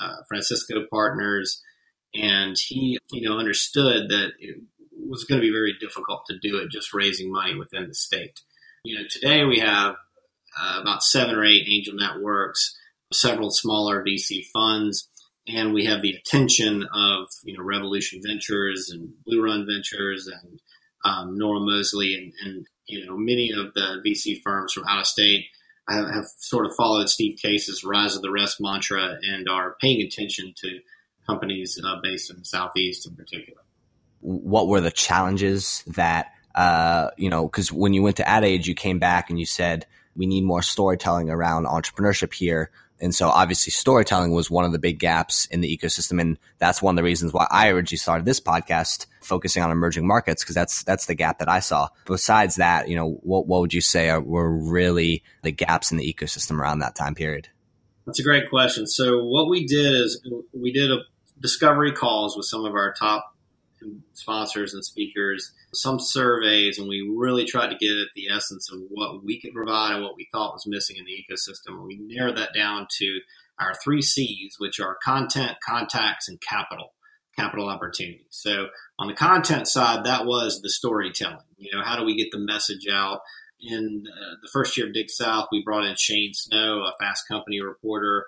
uh, 0.00 0.16
Francisco 0.28 0.84
Partners, 0.90 1.62
and 2.14 2.56
he 2.58 2.98
you 3.10 3.28
know 3.28 3.38
understood 3.38 4.08
that 4.10 4.32
it 4.38 4.56
was 5.08 5.24
going 5.24 5.40
to 5.40 5.46
be 5.46 5.52
very 5.52 5.74
difficult 5.78 6.24
to 6.28 6.38
do 6.40 6.56
it 6.58 6.70
just 6.70 6.94
raising 6.94 7.32
money 7.32 7.54
within 7.54 7.88
the 7.88 7.94
state. 7.94 8.40
You 8.84 8.98
know, 8.98 9.04
today 9.10 9.44
we 9.44 9.58
have 9.58 9.96
uh, 10.58 10.78
about 10.80 11.02
seven 11.02 11.34
or 11.34 11.44
eight 11.44 11.66
angel 11.68 11.94
networks 11.94 12.76
several 13.14 13.50
smaller 13.50 14.04
VC 14.04 14.44
funds, 14.52 15.08
and 15.46 15.72
we 15.72 15.84
have 15.86 16.02
the 16.02 16.12
attention 16.12 16.86
of 16.94 17.28
you 17.44 17.56
know 17.56 17.64
Revolution 17.64 18.20
Ventures 18.26 18.90
and 18.90 19.12
Blue 19.24 19.42
Run 19.42 19.66
Ventures 19.66 20.26
and 20.26 20.60
um, 21.04 21.38
Noro-Moseley 21.38 22.14
and, 22.14 22.32
and, 22.44 22.66
you 22.86 23.06
know 23.06 23.16
many 23.16 23.50
of 23.50 23.72
the 23.72 24.02
VC 24.06 24.42
firms 24.42 24.74
from 24.74 24.84
out 24.86 25.00
of 25.00 25.06
state 25.06 25.46
have, 25.88 26.06
have, 26.06 26.26
sort 26.36 26.66
of 26.66 26.74
followed 26.76 27.08
Steve 27.08 27.38
Case's 27.40 27.82
"Rise 27.82 28.14
of 28.14 28.20
the 28.20 28.30
Rest" 28.30 28.60
mantra 28.60 29.16
and 29.22 29.48
are 29.48 29.76
paying 29.80 30.02
attention 30.02 30.52
to 30.58 30.80
companies 31.26 31.80
uh, 31.82 31.96
based 32.02 32.30
in 32.30 32.38
the 32.38 32.44
southeast 32.44 33.06
in 33.06 33.16
particular. 33.16 33.62
What 34.20 34.68
were 34.68 34.82
the 34.82 34.90
challenges 34.90 35.82
that 35.86 36.32
uh, 36.54 37.10
you 37.16 37.30
know? 37.30 37.46
Because 37.46 37.72
when 37.72 37.94
you 37.94 38.02
went 38.02 38.16
to 38.16 38.28
Ad 38.28 38.44
Age, 38.44 38.68
you 38.68 38.74
came 38.74 38.98
back 38.98 39.30
and 39.30 39.38
you 39.38 39.46
said 39.46 39.86
we 40.16 40.26
need 40.26 40.44
more 40.44 40.62
storytelling 40.62 41.30
around 41.30 41.66
entrepreneurship 41.66 42.32
here. 42.32 42.70
And 43.04 43.14
so 43.14 43.28
obviously 43.28 43.70
storytelling 43.70 44.32
was 44.32 44.50
one 44.50 44.64
of 44.64 44.72
the 44.72 44.78
big 44.78 44.98
gaps 44.98 45.44
in 45.46 45.60
the 45.60 45.76
ecosystem. 45.76 46.20
And 46.20 46.38
that's 46.58 46.80
one 46.80 46.94
of 46.94 46.96
the 46.96 47.04
reasons 47.04 47.34
why 47.34 47.46
I 47.50 47.68
originally 47.68 47.98
started 47.98 48.24
this 48.24 48.40
podcast 48.40 49.06
focusing 49.20 49.62
on 49.62 49.70
emerging 49.70 50.06
markets 50.06 50.42
because 50.42 50.54
that's, 50.54 50.82
that's 50.84 51.04
the 51.04 51.14
gap 51.14 51.38
that 51.40 51.48
I 51.48 51.60
saw. 51.60 51.88
Besides 52.06 52.56
that, 52.56 52.88
you 52.88 52.96
know, 52.96 53.20
what, 53.22 53.46
what 53.46 53.60
would 53.60 53.74
you 53.74 53.82
say 53.82 54.08
are, 54.08 54.22
were 54.22 54.50
really 54.50 55.22
the 55.42 55.52
gaps 55.52 55.92
in 55.92 55.98
the 55.98 56.14
ecosystem 56.14 56.58
around 56.58 56.78
that 56.78 56.94
time 56.94 57.14
period? 57.14 57.48
That's 58.06 58.20
a 58.20 58.24
great 58.24 58.48
question. 58.48 58.86
So 58.86 59.22
what 59.22 59.50
we 59.50 59.66
did 59.66 59.92
is 59.94 60.26
we 60.54 60.72
did 60.72 60.90
a 60.90 61.00
discovery 61.40 61.92
calls 61.92 62.36
with 62.36 62.46
some 62.46 62.64
of 62.64 62.74
our 62.74 62.94
top 62.94 63.34
sponsors 64.14 64.72
and 64.72 64.82
speakers, 64.82 65.52
some 65.74 65.98
surveys, 66.00 66.78
and 66.78 66.88
we 66.88 67.00
really 67.14 67.44
tried 67.44 67.68
to 67.68 67.76
get 67.76 67.90
at 67.90 68.08
the 68.14 68.28
essence 68.34 68.70
of 68.72 68.80
what 68.88 69.24
we 69.24 69.40
could 69.40 69.52
provide 69.52 69.94
and 69.94 70.02
what 70.02 70.16
we 70.16 70.28
thought 70.32 70.54
was 70.54 70.66
missing 70.66 70.96
in 70.96 71.04
the 71.04 71.12
ecosystem. 71.12 71.84
We 71.86 71.98
narrowed 72.00 72.36
that 72.36 72.54
down 72.54 72.86
to 72.98 73.20
our 73.58 73.74
three 73.82 74.02
C's, 74.02 74.56
which 74.58 74.80
are 74.80 74.98
content, 75.02 75.56
contacts, 75.66 76.28
and 76.28 76.40
capital, 76.40 76.94
capital 77.38 77.68
opportunities. 77.68 78.26
So 78.30 78.66
on 78.98 79.08
the 79.08 79.14
content 79.14 79.68
side, 79.68 80.04
that 80.04 80.26
was 80.26 80.60
the 80.60 80.70
storytelling. 80.70 81.38
You 81.56 81.76
know, 81.76 81.84
how 81.84 81.98
do 81.98 82.04
we 82.04 82.16
get 82.16 82.30
the 82.32 82.38
message 82.38 82.86
out? 82.90 83.20
In 83.60 84.04
uh, 84.06 84.34
the 84.42 84.48
first 84.52 84.76
year 84.76 84.88
of 84.88 84.92
Dig 84.92 85.08
South, 85.08 85.48
we 85.50 85.62
brought 85.64 85.86
in 85.86 85.94
Shane 85.96 86.32
Snow, 86.34 86.80
a 86.80 86.92
Fast 87.00 87.26
Company 87.28 87.60
reporter, 87.60 88.26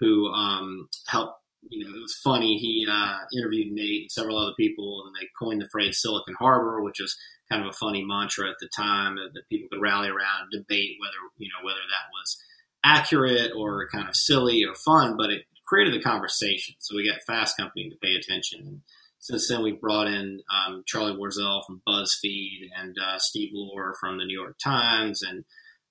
who 0.00 0.28
um, 0.28 0.88
helped 1.08 1.34
you 1.70 1.84
know, 1.84 1.94
it 1.94 2.00
was 2.00 2.18
funny. 2.22 2.58
He 2.58 2.86
uh, 2.90 3.18
interviewed 3.36 3.72
Nate 3.72 4.02
and 4.02 4.10
several 4.10 4.38
other 4.38 4.54
people, 4.56 5.04
and 5.06 5.14
they 5.14 5.28
coined 5.38 5.60
the 5.60 5.68
phrase 5.70 6.00
Silicon 6.00 6.34
Harbor, 6.38 6.82
which 6.82 7.00
was 7.00 7.16
kind 7.50 7.62
of 7.62 7.68
a 7.68 7.78
funny 7.78 8.04
mantra 8.04 8.48
at 8.48 8.56
the 8.60 8.68
time 8.68 9.16
that 9.16 9.48
people 9.48 9.68
could 9.70 9.82
rally 9.82 10.08
around 10.08 10.48
and 10.52 10.62
debate 10.62 10.96
whether 11.00 11.16
you 11.38 11.48
know 11.48 11.64
whether 11.64 11.80
that 11.80 12.12
was 12.12 12.42
accurate 12.84 13.52
or 13.56 13.88
kind 13.88 14.08
of 14.08 14.16
silly 14.16 14.64
or 14.64 14.74
fun, 14.74 15.16
but 15.16 15.30
it 15.30 15.42
created 15.66 15.94
the 15.94 16.02
conversation. 16.02 16.74
So 16.78 16.96
we 16.96 17.08
got 17.08 17.22
Fast 17.26 17.56
Company 17.56 17.90
to 17.90 17.96
pay 18.02 18.14
attention. 18.14 18.60
And 18.66 18.80
since 19.18 19.48
then, 19.48 19.62
we've 19.62 19.80
brought 19.80 20.06
in 20.06 20.40
um, 20.54 20.82
Charlie 20.86 21.16
Warzel 21.16 21.62
from 21.66 21.82
BuzzFeed 21.86 22.68
and 22.76 22.96
uh, 22.98 23.18
Steve 23.18 23.50
Lohr 23.52 23.94
from 24.00 24.18
the 24.18 24.24
New 24.24 24.38
York 24.38 24.56
Times 24.62 25.22
and 25.22 25.44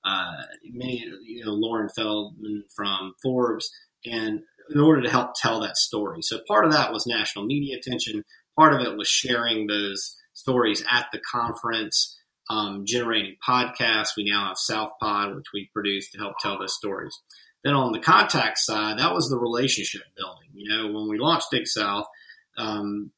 uh, 0.04 0.44
many, 0.72 1.06
you 1.24 1.46
know, 1.46 1.52
Lauren 1.52 1.90
Feldman 1.90 2.64
from 2.76 3.14
Forbes. 3.22 3.70
And 4.06 4.42
in 4.70 4.80
order 4.80 5.02
to 5.02 5.10
help 5.10 5.32
tell 5.36 5.62
that 5.62 5.78
story. 5.78 6.22
So 6.22 6.40
part 6.48 6.66
of 6.66 6.72
that 6.72 6.92
was 6.92 7.06
national 7.08 7.46
media 7.46 7.78
attention. 7.78 8.24
Part 8.58 8.74
of 8.74 8.82
it 8.82 8.98
was 8.98 9.08
sharing 9.08 9.68
those 9.68 10.16
stories 10.34 10.84
at 10.90 11.08
the 11.12 11.20
conference, 11.20 12.18
um, 12.50 12.84
generating 12.86 13.36
podcasts. 13.48 14.16
We 14.16 14.30
now 14.30 14.48
have 14.48 14.58
South 14.58 14.92
Pod, 15.02 15.36
which 15.36 15.48
we 15.54 15.70
produce 15.74 16.12
to 16.12 16.18
help 16.18 16.36
tell 16.40 16.60
those 16.60 16.76
stories. 16.76 17.20
Then 17.64 17.74
on 17.74 17.92
the 17.92 18.00
contact 18.00 18.60
side, 18.60 19.00
that 19.00 19.14
was 19.14 19.30
the 19.30 19.38
relationship 19.38 20.04
building. 20.16 20.50
You 20.54 20.70
know, 20.70 20.92
when 20.92 21.10
we 21.10 21.18
launched 21.18 21.52
Dig 21.52 21.68
South, 21.68 22.06
um, 22.58 23.12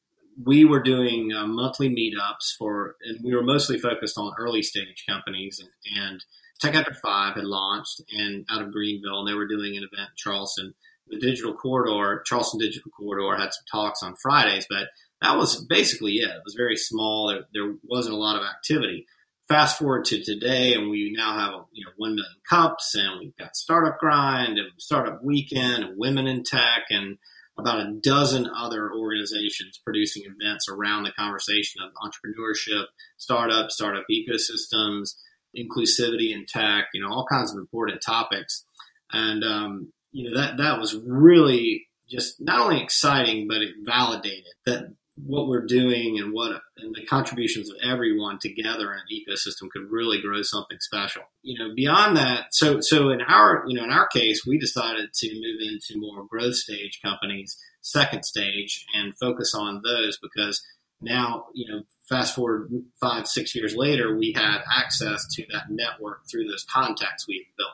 we 0.44 0.64
were 0.64 0.82
doing 0.82 1.32
uh, 1.32 1.46
monthly 1.46 1.88
meetups 1.88 2.56
for, 2.58 2.96
and 3.02 3.20
we 3.22 3.34
were 3.34 3.42
mostly 3.42 3.78
focused 3.78 4.16
on 4.16 4.32
early 4.38 4.62
stage 4.62 5.04
companies. 5.08 5.60
And, 5.60 6.04
and 6.04 6.24
Tech 6.60 6.74
After 6.74 6.94
Five 6.94 7.36
had 7.36 7.44
launched, 7.44 8.02
and 8.12 8.44
out 8.50 8.62
of 8.62 8.72
Greenville, 8.72 9.20
and 9.20 9.28
they 9.28 9.34
were 9.34 9.46
doing 9.46 9.76
an 9.76 9.88
event 9.90 10.10
in 10.10 10.16
Charleston 10.16 10.74
the 11.10 11.18
digital 11.18 11.54
corridor, 11.54 12.22
Charleston 12.24 12.60
Digital 12.60 12.90
Corridor, 12.90 13.36
had 13.36 13.52
some 13.52 13.64
talks 13.70 14.02
on 14.02 14.16
Fridays, 14.16 14.66
but 14.68 14.88
that 15.20 15.36
was 15.36 15.64
basically 15.64 16.14
it. 16.14 16.30
It 16.30 16.42
was 16.44 16.54
very 16.54 16.76
small. 16.76 17.28
There, 17.28 17.42
there 17.52 17.74
wasn't 17.84 18.14
a 18.14 18.18
lot 18.18 18.36
of 18.36 18.42
activity. 18.42 19.06
Fast 19.48 19.78
forward 19.78 20.04
to 20.06 20.22
today, 20.22 20.74
and 20.74 20.90
we 20.90 21.12
now 21.16 21.36
have 21.36 21.54
you 21.72 21.84
know 21.84 21.90
one 21.96 22.14
million 22.14 22.36
cups, 22.48 22.94
and 22.94 23.18
we've 23.18 23.36
got 23.36 23.56
Startup 23.56 23.98
Grind 23.98 24.58
and 24.58 24.70
Startup 24.78 25.20
Weekend, 25.24 25.82
and 25.82 25.98
Women 25.98 26.28
in 26.28 26.44
Tech, 26.44 26.84
and 26.90 27.18
about 27.58 27.80
a 27.80 27.92
dozen 28.00 28.48
other 28.56 28.90
organizations 28.92 29.80
producing 29.84 30.22
events 30.24 30.66
around 30.68 31.02
the 31.02 31.12
conversation 31.12 31.82
of 31.82 31.90
entrepreneurship, 31.94 32.84
startup, 33.16 33.70
startup 33.70 34.04
ecosystems, 34.10 35.16
inclusivity 35.56 36.32
in 36.32 36.46
tech, 36.46 36.86
you 36.94 37.02
know, 37.02 37.08
all 37.08 37.26
kinds 37.30 37.52
of 37.52 37.58
important 37.58 38.00
topics. 38.00 38.64
And 39.12 39.44
um, 39.44 39.92
you 40.12 40.30
know 40.30 40.40
that 40.40 40.58
that 40.58 40.78
was 40.78 40.96
really 40.96 41.86
just 42.08 42.40
not 42.40 42.60
only 42.60 42.82
exciting, 42.82 43.46
but 43.48 43.58
it 43.58 43.70
validated 43.84 44.52
that 44.66 44.94
what 45.16 45.48
we're 45.48 45.66
doing 45.66 46.18
and 46.18 46.32
what 46.32 46.60
and 46.76 46.94
the 46.94 47.04
contributions 47.06 47.70
of 47.70 47.76
everyone 47.82 48.38
together 48.40 48.92
in 48.92 48.98
an 48.98 49.06
ecosystem 49.12 49.68
could 49.70 49.90
really 49.90 50.20
grow 50.20 50.42
something 50.42 50.78
special. 50.80 51.22
You 51.42 51.58
know, 51.58 51.74
beyond 51.74 52.16
that, 52.16 52.46
so 52.52 52.80
so 52.80 53.10
in 53.10 53.20
our 53.20 53.64
you 53.66 53.76
know 53.76 53.84
in 53.84 53.90
our 53.90 54.08
case, 54.08 54.46
we 54.46 54.58
decided 54.58 55.12
to 55.14 55.34
move 55.34 55.60
into 55.60 56.00
more 56.00 56.26
growth 56.26 56.56
stage 56.56 57.00
companies, 57.02 57.56
second 57.80 58.24
stage, 58.24 58.84
and 58.94 59.16
focus 59.18 59.54
on 59.54 59.82
those 59.84 60.18
because 60.20 60.62
now 61.00 61.46
you 61.54 61.70
know 61.70 61.82
fast 62.08 62.34
forward 62.34 62.70
five 63.00 63.26
six 63.26 63.54
years 63.54 63.74
later, 63.74 64.16
we 64.16 64.32
had 64.32 64.62
access 64.74 65.26
to 65.34 65.44
that 65.52 65.70
network 65.70 66.22
through 66.30 66.48
those 66.48 66.66
contacts 66.72 67.26
we 67.28 67.46
built. 67.56 67.70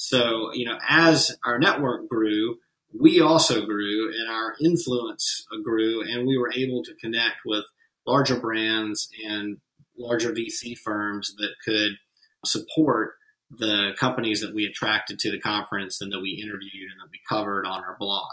So 0.00 0.54
you 0.54 0.64
know, 0.64 0.78
as 0.88 1.36
our 1.44 1.58
network 1.58 2.08
grew 2.08 2.56
we 2.92 3.20
also 3.20 3.64
grew 3.64 4.12
and 4.12 4.30
our 4.30 4.54
influence 4.60 5.46
grew, 5.62 6.02
and 6.02 6.26
we 6.26 6.38
were 6.38 6.52
able 6.52 6.82
to 6.84 6.94
connect 6.94 7.36
with 7.44 7.64
larger 8.06 8.38
brands 8.38 9.08
and 9.26 9.58
larger 9.98 10.32
VC 10.32 10.76
firms 10.76 11.34
that 11.36 11.54
could 11.64 11.92
support 12.44 13.12
the 13.50 13.92
companies 13.98 14.40
that 14.40 14.54
we 14.54 14.64
attracted 14.64 15.18
to 15.18 15.30
the 15.30 15.40
conference 15.40 16.00
and 16.00 16.12
that 16.12 16.20
we 16.20 16.40
interviewed 16.42 16.90
and 16.90 17.00
that 17.00 17.10
we 17.10 17.18
covered 17.28 17.66
on 17.66 17.82
our 17.82 17.96
blog. 17.98 18.28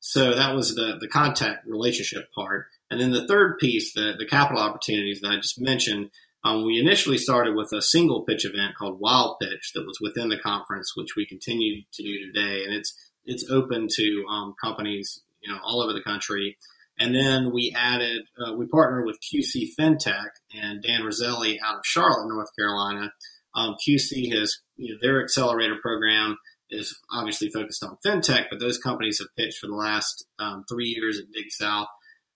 So 0.00 0.34
that 0.34 0.54
was 0.54 0.74
the, 0.74 0.98
the 1.00 1.08
contact 1.08 1.66
relationship 1.66 2.28
part. 2.34 2.66
And 2.90 3.00
then 3.00 3.10
the 3.10 3.26
third 3.26 3.58
piece, 3.58 3.94
the, 3.94 4.14
the 4.18 4.26
capital 4.26 4.62
opportunities 4.62 5.20
that 5.20 5.30
I 5.30 5.36
just 5.36 5.60
mentioned, 5.60 6.10
um, 6.44 6.64
we 6.64 6.78
initially 6.78 7.18
started 7.18 7.54
with 7.54 7.72
a 7.72 7.82
single 7.82 8.22
pitch 8.22 8.44
event 8.44 8.74
called 8.78 9.00
Wild 9.00 9.36
Pitch 9.40 9.72
that 9.74 9.86
was 9.86 9.98
within 10.00 10.28
the 10.28 10.38
conference, 10.38 10.92
which 10.94 11.16
we 11.16 11.26
continue 11.26 11.82
to 11.92 12.02
do 12.02 12.26
today. 12.26 12.64
And 12.64 12.74
it's 12.74 12.94
it's 13.24 13.50
open 13.50 13.88
to 13.96 14.24
um, 14.28 14.54
companies 14.62 15.22
you 15.40 15.52
know 15.52 15.58
all 15.64 15.82
over 15.82 15.92
the 15.92 16.02
country. 16.02 16.56
And 16.98 17.14
then 17.14 17.52
we 17.52 17.74
added, 17.76 18.22
uh, 18.38 18.54
we 18.54 18.66
partnered 18.66 19.04
with 19.04 19.18
QC 19.18 19.74
FinTech 19.78 20.28
and 20.54 20.80
Dan 20.80 21.02
Roselli 21.02 21.58
out 21.60 21.78
of 21.78 21.84
Charlotte, 21.84 22.28
North 22.28 22.50
Carolina. 22.56 23.12
Um, 23.54 23.74
QC 23.86 24.32
has, 24.32 24.58
you 24.76 24.92
know, 24.92 24.98
their 25.02 25.20
accelerator 25.20 25.76
program 25.82 26.36
is 26.70 26.96
obviously 27.12 27.50
focused 27.50 27.82
on 27.82 27.98
fintech, 28.04 28.46
but 28.50 28.60
those 28.60 28.78
companies 28.78 29.18
have 29.18 29.28
pitched 29.36 29.58
for 29.58 29.66
the 29.66 29.74
last 29.74 30.24
um, 30.38 30.64
three 30.68 30.86
years 30.86 31.18
at 31.18 31.30
Dig 31.32 31.50
South 31.50 31.88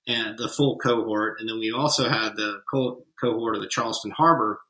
and 0.07 0.39
the 0.39 0.49
full 0.49 0.77
cohort. 0.79 1.37
And 1.39 1.49
then 1.49 1.59
we 1.59 1.73
also 1.73 2.09
had 2.09 2.37
the 2.37 2.61
co- 2.73 3.05
cohort 3.21 3.57
of 3.57 3.63
the 3.63 3.69
Charleston 3.69 4.11
Harbor 4.11 4.61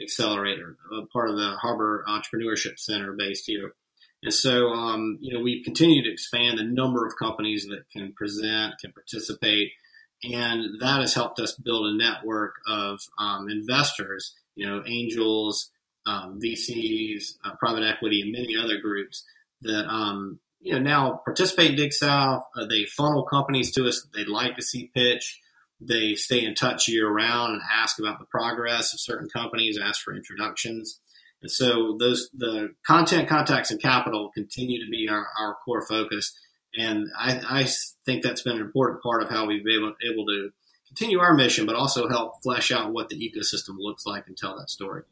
Accelerator, 0.00 0.76
part 1.12 1.30
of 1.30 1.36
the 1.36 1.56
Harbor 1.60 2.04
Entrepreneurship 2.08 2.78
Center 2.78 3.12
based 3.12 3.46
here. 3.46 3.72
And 4.22 4.34
so, 4.34 4.70
um, 4.70 5.18
you 5.20 5.32
know, 5.32 5.40
we've 5.40 5.64
continued 5.64 6.04
to 6.04 6.12
expand 6.12 6.58
the 6.58 6.64
number 6.64 7.06
of 7.06 7.16
companies 7.16 7.66
that 7.66 7.88
can 7.92 8.12
present, 8.12 8.74
can 8.80 8.92
participate, 8.92 9.72
and 10.22 10.80
that 10.80 11.00
has 11.00 11.14
helped 11.14 11.38
us 11.38 11.54
build 11.54 11.86
a 11.86 11.96
network 11.96 12.56
of 12.66 13.00
um, 13.18 13.48
investors, 13.48 14.34
you 14.56 14.66
know, 14.66 14.82
angels, 14.86 15.70
um, 16.06 16.40
VCs, 16.42 17.34
uh, 17.44 17.54
private 17.56 17.84
equity, 17.84 18.22
and 18.22 18.32
many 18.32 18.56
other 18.56 18.78
groups 18.80 19.24
that, 19.60 19.86
um, 19.86 20.40
you 20.60 20.72
know, 20.72 20.80
now 20.80 21.20
participate 21.24 21.70
in 21.70 21.76
Dig 21.76 21.92
South. 21.92 22.42
Uh, 22.56 22.66
they 22.66 22.84
funnel 22.84 23.22
companies 23.22 23.70
to 23.72 23.86
us 23.86 24.02
that 24.02 24.16
they'd 24.16 24.28
like 24.28 24.56
to 24.56 24.62
see 24.62 24.90
pitch. 24.92 25.40
They 25.80 26.14
stay 26.14 26.44
in 26.44 26.54
touch 26.54 26.88
year 26.88 27.08
round 27.08 27.52
and 27.52 27.62
ask 27.72 27.98
about 27.98 28.18
the 28.18 28.26
progress 28.26 28.92
of 28.92 29.00
certain 29.00 29.28
companies, 29.28 29.78
ask 29.78 30.02
for 30.02 30.14
introductions. 30.14 31.00
And 31.40 31.50
so 31.50 31.96
those 31.98 32.30
the 32.36 32.74
content, 32.84 33.28
contacts, 33.28 33.70
and 33.70 33.80
capital 33.80 34.30
continue 34.34 34.84
to 34.84 34.90
be 34.90 35.08
our, 35.08 35.26
our 35.38 35.56
core 35.64 35.86
focus. 35.86 36.36
And 36.76 37.08
I, 37.16 37.40
I 37.48 37.68
think 38.04 38.22
that's 38.22 38.42
been 38.42 38.56
an 38.56 38.62
important 38.62 39.02
part 39.02 39.22
of 39.22 39.30
how 39.30 39.46
we've 39.46 39.64
been 39.64 39.74
able, 39.76 39.94
able 40.12 40.26
to 40.26 40.50
continue 40.88 41.20
our 41.20 41.34
mission, 41.34 41.64
but 41.64 41.76
also 41.76 42.08
help 42.08 42.42
flesh 42.42 42.72
out 42.72 42.92
what 42.92 43.08
the 43.08 43.16
ecosystem 43.16 43.76
looks 43.78 44.04
like 44.04 44.26
and 44.26 44.36
tell 44.36 44.58
that 44.58 44.70
story. 44.70 45.02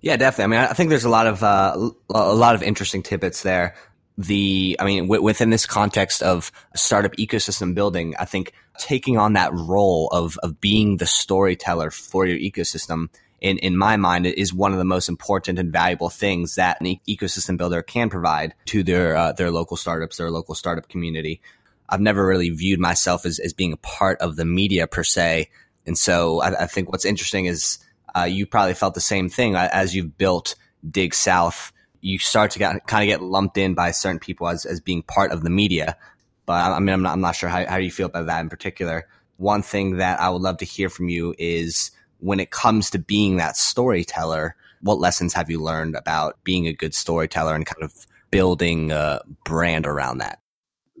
Yeah, 0.00 0.16
definitely. 0.16 0.56
I 0.56 0.60
mean, 0.60 0.70
I 0.70 0.74
think 0.74 0.90
there's 0.90 1.04
a 1.04 1.08
lot 1.08 1.26
of 1.26 1.42
uh, 1.42 1.90
a 2.10 2.34
lot 2.34 2.54
of 2.54 2.62
interesting 2.62 3.02
tidbits 3.02 3.42
there. 3.42 3.74
The, 4.18 4.76
I 4.78 4.84
mean, 4.84 5.04
w- 5.04 5.22
within 5.22 5.48
this 5.48 5.64
context 5.64 6.22
of 6.22 6.52
startup 6.76 7.12
ecosystem 7.16 7.74
building, 7.74 8.14
I 8.18 8.26
think 8.26 8.52
taking 8.78 9.18
on 9.18 9.34
that 9.34 9.52
role 9.52 10.08
of 10.12 10.38
of 10.42 10.60
being 10.60 10.96
the 10.96 11.06
storyteller 11.06 11.90
for 11.90 12.26
your 12.26 12.38
ecosystem 12.38 13.08
in, 13.40 13.58
in 13.58 13.76
my 13.76 13.98
mind, 13.98 14.24
is 14.24 14.54
one 14.54 14.72
of 14.72 14.78
the 14.78 14.84
most 14.84 15.08
important 15.08 15.58
and 15.58 15.70
valuable 15.70 16.08
things 16.08 16.54
that 16.54 16.80
an 16.80 16.98
ecosystem 17.06 17.58
builder 17.58 17.82
can 17.82 18.08
provide 18.08 18.54
to 18.66 18.82
their 18.82 19.16
uh, 19.16 19.32
their 19.32 19.50
local 19.50 19.76
startups, 19.76 20.16
their 20.16 20.30
local 20.30 20.54
startup 20.54 20.88
community. 20.88 21.42
I've 21.86 22.00
never 22.00 22.26
really 22.26 22.48
viewed 22.48 22.80
myself 22.80 23.26
as, 23.26 23.38
as 23.38 23.52
being 23.52 23.74
a 23.74 23.76
part 23.76 24.18
of 24.22 24.36
the 24.36 24.46
media 24.46 24.86
per 24.86 25.04
se. 25.04 25.50
And 25.86 25.98
so 25.98 26.40
I, 26.40 26.62
I 26.62 26.66
think 26.66 26.90
what's 26.90 27.04
interesting 27.04 27.44
is 27.44 27.78
uh, 28.16 28.22
you 28.22 28.46
probably 28.46 28.72
felt 28.72 28.94
the 28.94 29.00
same 29.00 29.28
thing 29.28 29.54
as 29.54 29.94
you've 29.94 30.16
built 30.16 30.54
Dig 30.88 31.14
South. 31.14 31.72
You 32.00 32.18
start 32.18 32.52
to 32.52 32.58
get, 32.58 32.86
kind 32.86 33.02
of 33.02 33.12
get 33.12 33.22
lumped 33.22 33.58
in 33.58 33.74
by 33.74 33.90
certain 33.90 34.18
people 34.18 34.48
as, 34.48 34.64
as 34.64 34.80
being 34.80 35.02
part 35.02 35.32
of 35.32 35.42
the 35.42 35.50
media. 35.50 35.98
But 36.46 36.72
I 36.72 36.78
mean, 36.78 36.90
I'm 36.90 37.02
not, 37.02 37.12
I'm 37.12 37.20
not 37.20 37.36
sure 37.36 37.48
how, 37.48 37.66
how 37.66 37.76
you 37.76 37.90
feel 37.90 38.06
about 38.06 38.26
that 38.26 38.40
in 38.40 38.48
particular. 38.48 39.08
One 39.36 39.62
thing 39.62 39.96
that 39.96 40.20
I 40.20 40.30
would 40.30 40.42
love 40.42 40.58
to 40.58 40.64
hear 40.64 40.88
from 40.88 41.08
you 41.08 41.34
is 41.38 41.90
when 42.18 42.40
it 42.40 42.50
comes 42.50 42.90
to 42.90 42.98
being 42.98 43.36
that 43.36 43.56
storyteller, 43.56 44.56
what 44.80 44.98
lessons 44.98 45.32
have 45.34 45.50
you 45.50 45.60
learned 45.62 45.96
about 45.96 46.42
being 46.44 46.66
a 46.66 46.72
good 46.72 46.94
storyteller 46.94 47.54
and 47.54 47.66
kind 47.66 47.82
of 47.82 48.06
building 48.30 48.92
a 48.92 49.20
brand 49.44 49.86
around 49.86 50.18
that? 50.18 50.40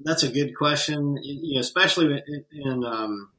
That's 0.02 0.22
a 0.22 0.28
good 0.28 0.56
question, 0.56 1.18
you 1.22 1.54
know, 1.54 1.60
especially 1.60 2.22
in, 2.52 2.84
um, 2.84 3.30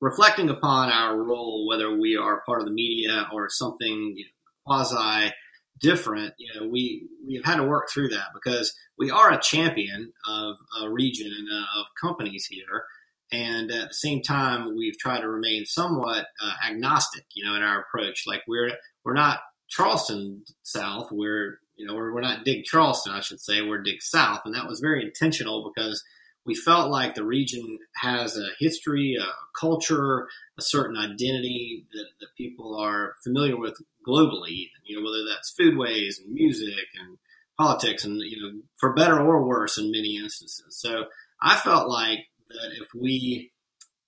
reflecting 0.00 0.48
upon 0.48 0.90
our 0.90 1.16
role, 1.16 1.66
whether 1.66 1.94
we 1.98 2.16
are 2.16 2.42
part 2.46 2.60
of 2.60 2.66
the 2.66 2.72
media 2.72 3.26
or 3.32 3.48
something 3.48 4.14
you 4.16 4.24
know, 4.24 4.30
quasi 4.64 5.32
different. 5.80 6.34
You 6.38 6.60
know, 6.60 6.68
we 6.68 7.08
we've 7.26 7.44
had 7.44 7.56
to 7.56 7.64
work 7.64 7.88
through 7.90 8.08
that 8.08 8.28
because 8.34 8.74
we 8.98 9.10
are 9.10 9.32
a 9.32 9.40
champion 9.40 10.12
of 10.28 10.56
a 10.80 10.90
region 10.90 11.32
and 11.36 11.48
uh, 11.50 11.80
of 11.80 11.86
companies 12.00 12.46
here, 12.46 12.84
and 13.32 13.70
at 13.70 13.88
the 13.88 13.94
same 13.94 14.22
time 14.22 14.76
we've 14.76 14.98
tried 14.98 15.20
to 15.20 15.28
remain 15.28 15.64
somewhat 15.64 16.26
uh, 16.42 16.52
agnostic 16.68 17.24
you 17.34 17.44
know 17.44 17.54
in 17.54 17.62
our 17.62 17.80
approach. 17.80 18.24
Like 18.26 18.42
we're 18.46 18.72
we're 19.04 19.14
not 19.14 19.40
charleston 19.68 20.44
south. 20.62 21.10
We're 21.10 21.58
you 21.76 21.86
know 21.86 21.94
we're, 21.94 22.12
we're 22.12 22.20
not 22.20 22.44
dig 22.44 22.64
charleston 22.64 23.12
i 23.12 23.20
should 23.20 23.40
say. 23.40 23.62
We're 23.62 23.82
dig 23.82 24.02
south. 24.02 24.42
And 24.44 24.54
that 24.54 24.68
was 24.68 24.80
very 24.80 25.04
intentional 25.04 25.72
because 25.74 26.04
we 26.46 26.54
felt 26.54 26.90
like 26.90 27.14
the 27.14 27.24
region 27.24 27.78
has 27.96 28.36
a 28.36 28.48
history 28.58 29.16
a 29.20 29.26
culture 29.58 30.26
a 30.58 30.62
certain 30.62 30.96
identity 30.96 31.86
that, 31.92 32.06
that 32.20 32.28
people 32.36 32.76
are 32.78 33.14
familiar 33.22 33.56
with 33.56 33.80
globally 34.06 34.48
even, 34.48 34.80
you 34.84 34.96
know 34.96 35.04
whether 35.04 35.24
that's 35.28 35.54
foodways 35.60 36.20
and 36.24 36.32
music 36.32 36.86
and 36.98 37.18
politics 37.58 38.04
and 38.04 38.20
you 38.20 38.40
know 38.40 38.60
for 38.78 38.94
better 38.94 39.18
or 39.18 39.46
worse 39.46 39.78
in 39.78 39.90
many 39.90 40.16
instances. 40.16 40.78
So 40.78 41.04
i 41.42 41.56
felt 41.56 41.88
like 41.88 42.18
that 42.48 42.72
if 42.80 42.88
we 42.94 43.52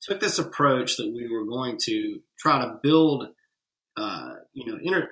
took 0.03 0.21
this 0.21 0.39
approach 0.39 0.97
that 0.97 1.13
we 1.15 1.29
were 1.33 1.47
going 1.47 1.79
to 1.85 2.21
try 2.39 2.61
to 2.61 2.79
build, 2.83 3.29
uh, 3.97 4.35
you 4.53 4.71
know, 4.71 4.79
inter- 4.83 5.11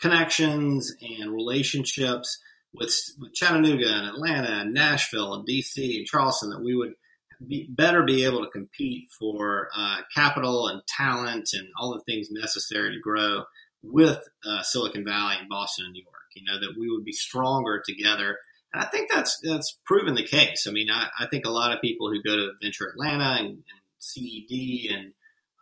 connections 0.00 0.94
and 1.02 1.32
relationships 1.32 2.38
with, 2.72 2.94
with 3.18 3.34
Chattanooga 3.34 3.88
and 3.88 4.06
Atlanta 4.06 4.60
and 4.60 4.72
Nashville 4.72 5.34
and 5.34 5.46
DC 5.46 5.96
and 5.96 6.06
Charleston, 6.06 6.50
that 6.50 6.62
we 6.62 6.76
would 6.76 6.92
be, 7.46 7.68
better 7.68 8.04
be 8.04 8.24
able 8.24 8.44
to 8.44 8.50
compete 8.50 9.08
for 9.18 9.68
uh, 9.76 9.98
capital 10.14 10.68
and 10.68 10.82
talent 10.86 11.50
and 11.52 11.66
all 11.78 11.92
the 11.92 12.02
things 12.12 12.28
necessary 12.30 12.90
to 12.90 13.00
grow 13.00 13.42
with 13.82 14.18
uh, 14.46 14.62
Silicon 14.62 15.04
Valley 15.04 15.36
and 15.38 15.48
Boston 15.48 15.86
and 15.86 15.92
New 15.92 16.02
York. 16.02 16.14
You 16.34 16.44
know 16.44 16.60
that 16.60 16.78
we 16.78 16.88
would 16.90 17.04
be 17.04 17.12
stronger 17.12 17.82
together 17.84 18.38
and 18.72 18.82
I 18.82 18.86
think 18.86 19.10
that's 19.10 19.38
that's 19.42 19.78
proven 19.84 20.14
the 20.14 20.26
case. 20.26 20.66
I 20.68 20.72
mean, 20.72 20.90
I, 20.90 21.08
I 21.18 21.26
think 21.26 21.44
a 21.44 21.50
lot 21.50 21.72
of 21.72 21.80
people 21.80 22.10
who 22.10 22.22
go 22.22 22.36
to 22.36 22.52
Venture 22.62 22.88
Atlanta 22.88 23.36
and, 23.38 23.48
and 23.48 23.64
CED 23.98 24.92
and 24.92 25.12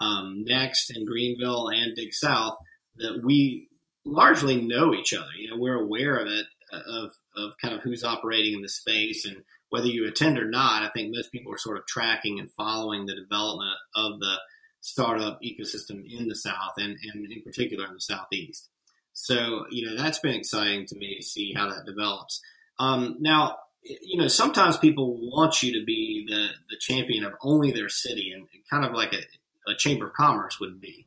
um, 0.00 0.44
Next 0.46 0.90
and 0.90 1.06
Greenville 1.06 1.68
and 1.68 1.96
Dig 1.96 2.12
South 2.12 2.56
that 2.96 3.22
we 3.24 3.68
largely 4.04 4.60
know 4.60 4.94
each 4.94 5.14
other. 5.14 5.30
You 5.38 5.50
know, 5.50 5.56
we're 5.58 5.82
aware 5.82 6.16
of 6.16 6.28
it, 6.28 6.46
of 6.72 7.12
of 7.36 7.52
kind 7.62 7.74
of 7.74 7.82
who's 7.82 8.04
operating 8.04 8.54
in 8.54 8.62
the 8.62 8.68
space 8.68 9.24
and 9.24 9.42
whether 9.70 9.86
you 9.86 10.06
attend 10.06 10.38
or 10.38 10.48
not. 10.48 10.82
I 10.82 10.90
think 10.90 11.14
most 11.14 11.32
people 11.32 11.52
are 11.52 11.58
sort 11.58 11.78
of 11.78 11.86
tracking 11.86 12.38
and 12.38 12.50
following 12.52 13.06
the 13.06 13.14
development 13.14 13.76
of 13.94 14.20
the 14.20 14.36
startup 14.80 15.40
ecosystem 15.42 16.04
in 16.08 16.28
the 16.28 16.36
South 16.36 16.74
and, 16.78 16.96
and 17.12 17.30
in 17.30 17.42
particular 17.42 17.86
in 17.86 17.94
the 17.94 18.00
Southeast. 18.00 18.68
So, 19.12 19.66
you 19.70 19.86
know, 19.86 20.00
that's 20.00 20.20
been 20.20 20.34
exciting 20.34 20.86
to 20.86 20.96
me 20.96 21.16
to 21.16 21.22
see 21.22 21.52
how 21.52 21.68
that 21.68 21.86
develops. 21.86 22.40
Um, 22.78 23.16
now, 23.18 23.56
you 23.82 24.20
know, 24.20 24.28
sometimes 24.28 24.76
people 24.76 25.18
want 25.20 25.62
you 25.62 25.78
to 25.78 25.84
be 25.84 26.26
the, 26.28 26.48
the 26.70 26.76
champion 26.78 27.24
of 27.24 27.32
only 27.42 27.72
their 27.72 27.88
city 27.88 28.32
and 28.34 28.46
kind 28.70 28.84
of 28.84 28.92
like 28.92 29.12
a, 29.12 29.70
a 29.70 29.74
chamber 29.76 30.06
of 30.06 30.12
commerce 30.14 30.60
would 30.60 30.80
be. 30.80 31.06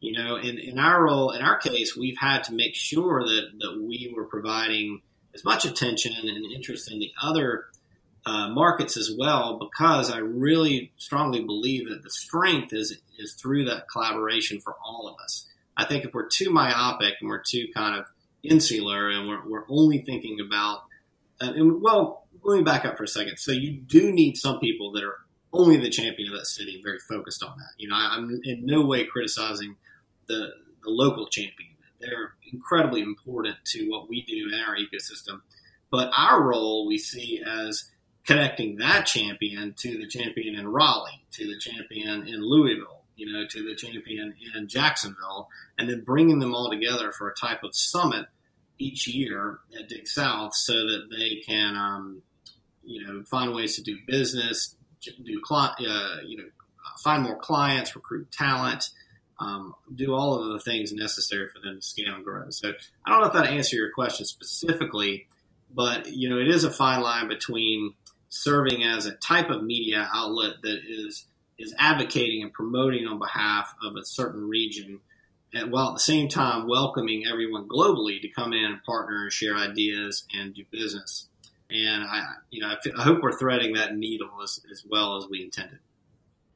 You 0.00 0.12
know, 0.18 0.36
in, 0.36 0.58
in 0.58 0.80
our 0.80 1.04
role, 1.04 1.30
in 1.30 1.42
our 1.42 1.58
case, 1.58 1.96
we've 1.96 2.18
had 2.18 2.42
to 2.44 2.54
make 2.54 2.74
sure 2.74 3.22
that, 3.24 3.50
that 3.60 3.80
we 3.80 4.12
were 4.14 4.24
providing 4.24 5.00
as 5.32 5.44
much 5.44 5.64
attention 5.64 6.12
and 6.12 6.52
interest 6.52 6.90
in 6.90 6.98
the 6.98 7.12
other 7.22 7.66
uh, 8.24 8.48
markets 8.50 8.96
as 8.96 9.10
well 9.18 9.58
because 9.58 10.10
I 10.10 10.18
really 10.18 10.92
strongly 10.96 11.42
believe 11.42 11.88
that 11.88 12.02
the 12.02 12.10
strength 12.10 12.72
is 12.72 12.98
is 13.18 13.34
through 13.34 13.64
that 13.66 13.88
collaboration 13.88 14.60
for 14.60 14.76
all 14.84 15.08
of 15.08 15.22
us. 15.22 15.46
I 15.76 15.84
think 15.84 16.04
if 16.04 16.14
we're 16.14 16.28
too 16.28 16.50
myopic 16.50 17.14
and 17.20 17.28
we're 17.28 17.42
too 17.42 17.66
kind 17.74 17.98
of 17.98 18.06
insular 18.42 19.08
and 19.10 19.28
we're, 19.28 19.48
we're 19.48 19.64
only 19.68 19.98
thinking 19.98 20.38
about, 20.44 20.82
uh, 21.40 21.52
and 21.54 21.82
well, 21.82 22.26
let 22.42 22.56
me 22.56 22.62
back 22.62 22.84
up 22.84 22.96
for 22.96 23.04
a 23.04 23.08
second. 23.08 23.38
So 23.38 23.52
you 23.52 23.72
do 23.72 24.12
need 24.12 24.36
some 24.36 24.58
people 24.58 24.92
that 24.92 25.04
are 25.04 25.16
only 25.52 25.76
the 25.76 25.90
champion 25.90 26.32
of 26.32 26.38
that 26.38 26.46
city 26.46 26.80
very 26.82 26.98
focused 26.98 27.42
on 27.42 27.56
that. 27.58 27.70
You 27.76 27.88
know, 27.88 27.96
I, 27.96 28.16
am 28.16 28.40
in 28.44 28.64
no 28.66 28.84
way 28.84 29.04
criticizing 29.04 29.76
the 30.26 30.50
the 30.82 30.90
local 30.90 31.28
champion. 31.28 31.70
They're 32.00 32.34
incredibly 32.52 33.02
important 33.02 33.56
to 33.66 33.88
what 33.88 34.08
we 34.08 34.22
do 34.22 34.50
in 34.52 34.60
our 34.60 34.76
ecosystem. 34.76 35.40
But 35.90 36.10
our 36.16 36.42
role 36.42 36.88
we 36.88 36.98
see 36.98 37.40
as 37.46 37.90
connecting 38.26 38.76
that 38.78 39.06
champion 39.06 39.74
to 39.78 39.98
the 39.98 40.06
champion 40.06 40.54
in 40.54 40.68
Raleigh, 40.68 41.24
to 41.32 41.46
the 41.46 41.58
champion 41.58 42.26
in 42.26 42.40
Louisville, 42.42 43.02
you 43.16 43.32
know, 43.32 43.44
to 43.48 43.62
the 43.62 43.74
champion 43.74 44.34
in 44.54 44.68
Jacksonville, 44.68 45.48
and 45.78 45.88
then 45.88 46.02
bringing 46.04 46.38
them 46.38 46.54
all 46.54 46.70
together 46.70 47.12
for 47.12 47.28
a 47.28 47.34
type 47.34 47.62
of 47.64 47.74
summit 47.74 48.26
each 48.78 49.06
year 49.08 49.58
at 49.78 49.88
Dig 49.88 50.06
South 50.06 50.54
so 50.54 50.72
that 50.72 51.08
they 51.10 51.42
can, 51.46 51.76
um, 51.76 52.22
you 52.84 53.04
know, 53.04 53.22
find 53.24 53.54
ways 53.54 53.76
to 53.76 53.82
do 53.82 53.96
business, 54.06 54.76
do, 55.00 55.40
uh, 55.52 56.16
you 56.24 56.36
know, 56.36 56.44
find 57.02 57.22
more 57.22 57.36
clients, 57.36 57.94
recruit 57.94 58.30
talent, 58.30 58.90
um, 59.40 59.74
do 59.94 60.14
all 60.14 60.34
of 60.34 60.52
the 60.52 60.60
things 60.60 60.92
necessary 60.92 61.48
for 61.48 61.60
them 61.60 61.80
to 61.80 61.86
scale 61.86 62.14
and 62.14 62.24
grow. 62.24 62.50
So 62.50 62.72
I 63.04 63.10
don't 63.10 63.20
know 63.20 63.26
if 63.26 63.32
that 63.32 63.46
answers 63.46 63.72
your 63.72 63.90
question 63.90 64.24
specifically, 64.24 65.26
but 65.74 66.06
you 66.06 66.28
know, 66.28 66.38
it 66.38 66.48
is 66.48 66.64
a 66.64 66.70
fine 66.70 67.02
line 67.02 67.28
between 67.28 67.94
serving 68.32 68.82
as 68.82 69.04
a 69.04 69.12
type 69.12 69.50
of 69.50 69.62
media 69.62 70.08
outlet 70.12 70.54
that 70.62 70.80
is 70.88 71.26
is 71.58 71.74
advocating 71.78 72.42
and 72.42 72.52
promoting 72.52 73.06
on 73.06 73.18
behalf 73.18 73.74
of 73.84 73.94
a 73.94 74.04
certain 74.04 74.48
region, 74.48 75.00
and 75.52 75.70
while 75.70 75.88
at 75.88 75.94
the 75.94 76.00
same 76.00 76.28
time 76.28 76.66
welcoming 76.66 77.24
everyone 77.30 77.68
globally 77.68 78.20
to 78.20 78.28
come 78.28 78.52
in 78.54 78.64
and 78.64 78.82
partner 78.84 79.24
and 79.24 79.32
share 79.32 79.54
ideas 79.54 80.24
and 80.34 80.54
do 80.54 80.64
business. 80.70 81.28
And 81.70 82.02
I, 82.02 82.34
you 82.50 82.60
know, 82.60 82.74
I, 82.98 83.02
hope 83.02 83.22
we're 83.22 83.38
threading 83.38 83.74
that 83.74 83.96
needle 83.96 84.28
as, 84.42 84.60
as 84.70 84.84
well 84.86 85.16
as 85.16 85.26
we 85.30 85.42
intended. 85.42 85.78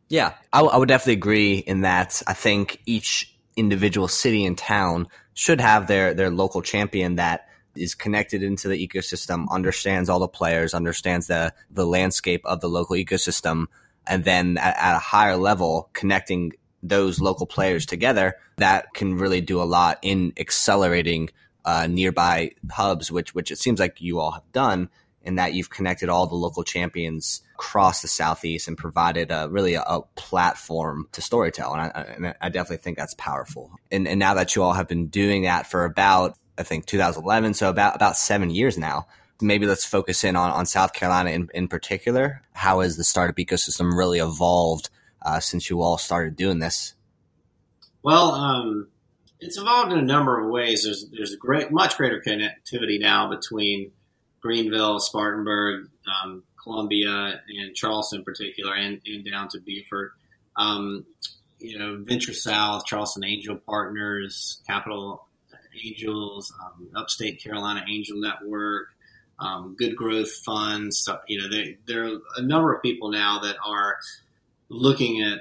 Yeah, 0.08 0.34
I, 0.52 0.58
w- 0.58 0.74
I 0.74 0.76
would 0.76 0.88
definitely 0.88 1.14
agree 1.14 1.58
in 1.58 1.82
that. 1.82 2.22
I 2.26 2.34
think 2.34 2.80
each 2.84 3.34
individual 3.56 4.08
city 4.08 4.44
and 4.44 4.58
town 4.58 5.08
should 5.34 5.60
have 5.60 5.86
their 5.86 6.14
their 6.14 6.30
local 6.30 6.62
champion 6.62 7.16
that 7.16 7.48
is 7.78 7.94
connected 7.94 8.42
into 8.42 8.68
the 8.68 8.88
ecosystem, 8.88 9.46
understands 9.50 10.08
all 10.08 10.18
the 10.18 10.28
players, 10.28 10.74
understands 10.74 11.26
the 11.26 11.52
the 11.70 11.86
landscape 11.86 12.42
of 12.44 12.60
the 12.60 12.68
local 12.68 12.96
ecosystem, 12.96 13.66
and 14.06 14.24
then 14.24 14.58
at, 14.58 14.76
at 14.76 14.96
a 14.96 15.00
higher 15.00 15.36
level, 15.36 15.90
connecting 15.92 16.52
those 16.82 17.20
local 17.20 17.46
players 17.46 17.86
together, 17.86 18.36
that 18.56 18.92
can 18.94 19.16
really 19.16 19.40
do 19.40 19.60
a 19.60 19.64
lot 19.64 19.98
in 20.02 20.32
accelerating 20.36 21.30
uh, 21.64 21.86
nearby 21.86 22.52
hubs, 22.70 23.10
which 23.10 23.34
which 23.34 23.50
it 23.50 23.58
seems 23.58 23.80
like 23.80 24.00
you 24.00 24.20
all 24.20 24.32
have 24.32 24.52
done 24.52 24.88
in 25.26 25.34
that 25.34 25.52
you've 25.52 25.68
connected 25.68 26.08
all 26.08 26.26
the 26.28 26.36
local 26.36 26.62
champions 26.62 27.42
across 27.54 28.00
the 28.00 28.08
southeast 28.08 28.68
and 28.68 28.78
provided 28.78 29.32
a, 29.32 29.48
really 29.50 29.74
a, 29.74 29.82
a 29.82 30.02
platform 30.14 31.08
to 31.10 31.20
storytell. 31.20 31.72
And 31.72 31.80
I, 31.80 32.00
and 32.14 32.34
I, 32.40 32.48
definitely 32.48 32.76
think 32.76 32.96
that's 32.96 33.14
powerful. 33.14 33.72
And, 33.90 34.06
and 34.06 34.20
now 34.20 34.34
that 34.34 34.54
you 34.54 34.62
all 34.62 34.74
have 34.74 34.86
been 34.86 35.08
doing 35.08 35.42
that 35.42 35.66
for 35.66 35.84
about, 35.84 36.38
I 36.58 36.62
think 36.62 36.86
2011, 36.86 37.54
so 37.54 37.68
about 37.68 37.96
about 37.96 38.16
seven 38.16 38.50
years 38.50 38.78
now. 38.78 39.06
Maybe 39.40 39.66
let's 39.66 39.84
focus 39.84 40.24
in 40.24 40.34
on, 40.34 40.50
on 40.50 40.64
South 40.64 40.94
Carolina 40.94 41.30
in, 41.30 41.50
in 41.52 41.68
particular. 41.68 42.40
How 42.52 42.80
has 42.80 42.96
the 42.96 43.04
startup 43.04 43.36
ecosystem 43.36 43.94
really 43.94 44.18
evolved 44.18 44.88
uh, 45.20 45.40
since 45.40 45.68
you 45.68 45.82
all 45.82 45.98
started 45.98 46.36
doing 46.36 46.58
this? 46.58 46.94
Well, 48.02 48.30
um, 48.32 48.88
it's 49.40 49.58
evolved 49.58 49.92
in 49.92 49.98
a 49.98 50.02
number 50.02 50.40
of 50.40 50.50
ways. 50.50 50.84
There's 50.84 51.06
there's 51.10 51.36
great, 51.36 51.70
much 51.70 51.96
greater 51.96 52.22
connectivity 52.26 52.98
now 52.98 53.28
between 53.28 53.92
Greenville, 54.40 55.00
Spartanburg, 55.00 55.88
um, 56.06 56.44
Columbia, 56.62 57.40
and 57.48 57.74
Charleston 57.74 58.20
in 58.20 58.24
particular, 58.24 58.74
and, 58.74 59.00
and 59.04 59.24
down 59.24 59.48
to 59.48 59.60
Beaufort. 59.60 60.12
Um, 60.56 61.04
you 61.58 61.78
know, 61.78 61.98
Venture 62.00 62.32
South, 62.32 62.84
Charleston 62.86 63.24
Angel 63.24 63.56
Partners, 63.56 64.62
Capital 64.66 65.25
Angels, 65.84 66.52
um, 66.64 66.88
Upstate 66.94 67.42
Carolina 67.42 67.84
Angel 67.88 68.20
Network, 68.20 68.88
um, 69.38 69.76
Good 69.78 69.96
Growth 69.96 70.32
Funds. 70.44 70.98
So, 71.04 71.18
you 71.28 71.38
know, 71.38 71.48
they, 71.50 71.78
there 71.86 72.06
are 72.06 72.18
a 72.36 72.42
number 72.42 72.74
of 72.74 72.82
people 72.82 73.10
now 73.10 73.40
that 73.40 73.56
are 73.64 73.96
looking 74.68 75.22
at 75.22 75.40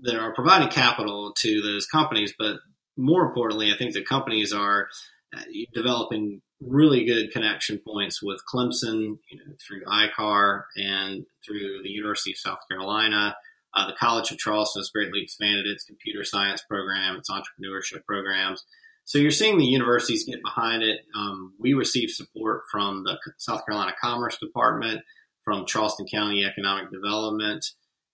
that 0.00 0.16
are 0.16 0.34
providing 0.34 0.68
capital 0.68 1.32
to 1.38 1.60
those 1.62 1.86
companies, 1.86 2.34
but 2.38 2.56
more 2.96 3.24
importantly, 3.24 3.72
I 3.72 3.76
think 3.76 3.94
the 3.94 4.04
companies 4.04 4.52
are 4.52 4.88
uh, 5.36 5.42
developing 5.72 6.42
really 6.60 7.04
good 7.04 7.32
connection 7.32 7.78
points 7.78 8.22
with 8.22 8.40
Clemson, 8.52 9.18
you 9.30 9.38
know, 9.38 9.54
through 9.60 9.84
ICAR 9.84 10.64
and 10.76 11.24
through 11.44 11.82
the 11.82 11.90
University 11.90 12.32
of 12.32 12.38
South 12.38 12.58
Carolina. 12.70 13.36
Uh, 13.74 13.86
the 13.86 13.96
College 13.98 14.30
of 14.30 14.38
Charleston 14.38 14.80
has 14.80 14.90
greatly 14.90 15.22
expanded 15.22 15.66
its 15.66 15.84
computer 15.84 16.24
science 16.24 16.62
program, 16.62 17.16
its 17.16 17.30
entrepreneurship 17.30 18.04
programs. 18.06 18.64
So 19.04 19.18
you're 19.18 19.30
seeing 19.30 19.58
the 19.58 19.64
universities 19.64 20.24
get 20.24 20.42
behind 20.42 20.82
it. 20.82 21.00
Um, 21.14 21.54
we 21.58 21.74
receive 21.74 22.10
support 22.10 22.62
from 22.70 23.04
the 23.04 23.18
South 23.38 23.66
Carolina 23.66 23.92
Commerce 24.00 24.38
Department, 24.38 25.02
from 25.44 25.66
Charleston 25.66 26.06
County 26.06 26.44
Economic 26.44 26.90
Development, 26.90 27.64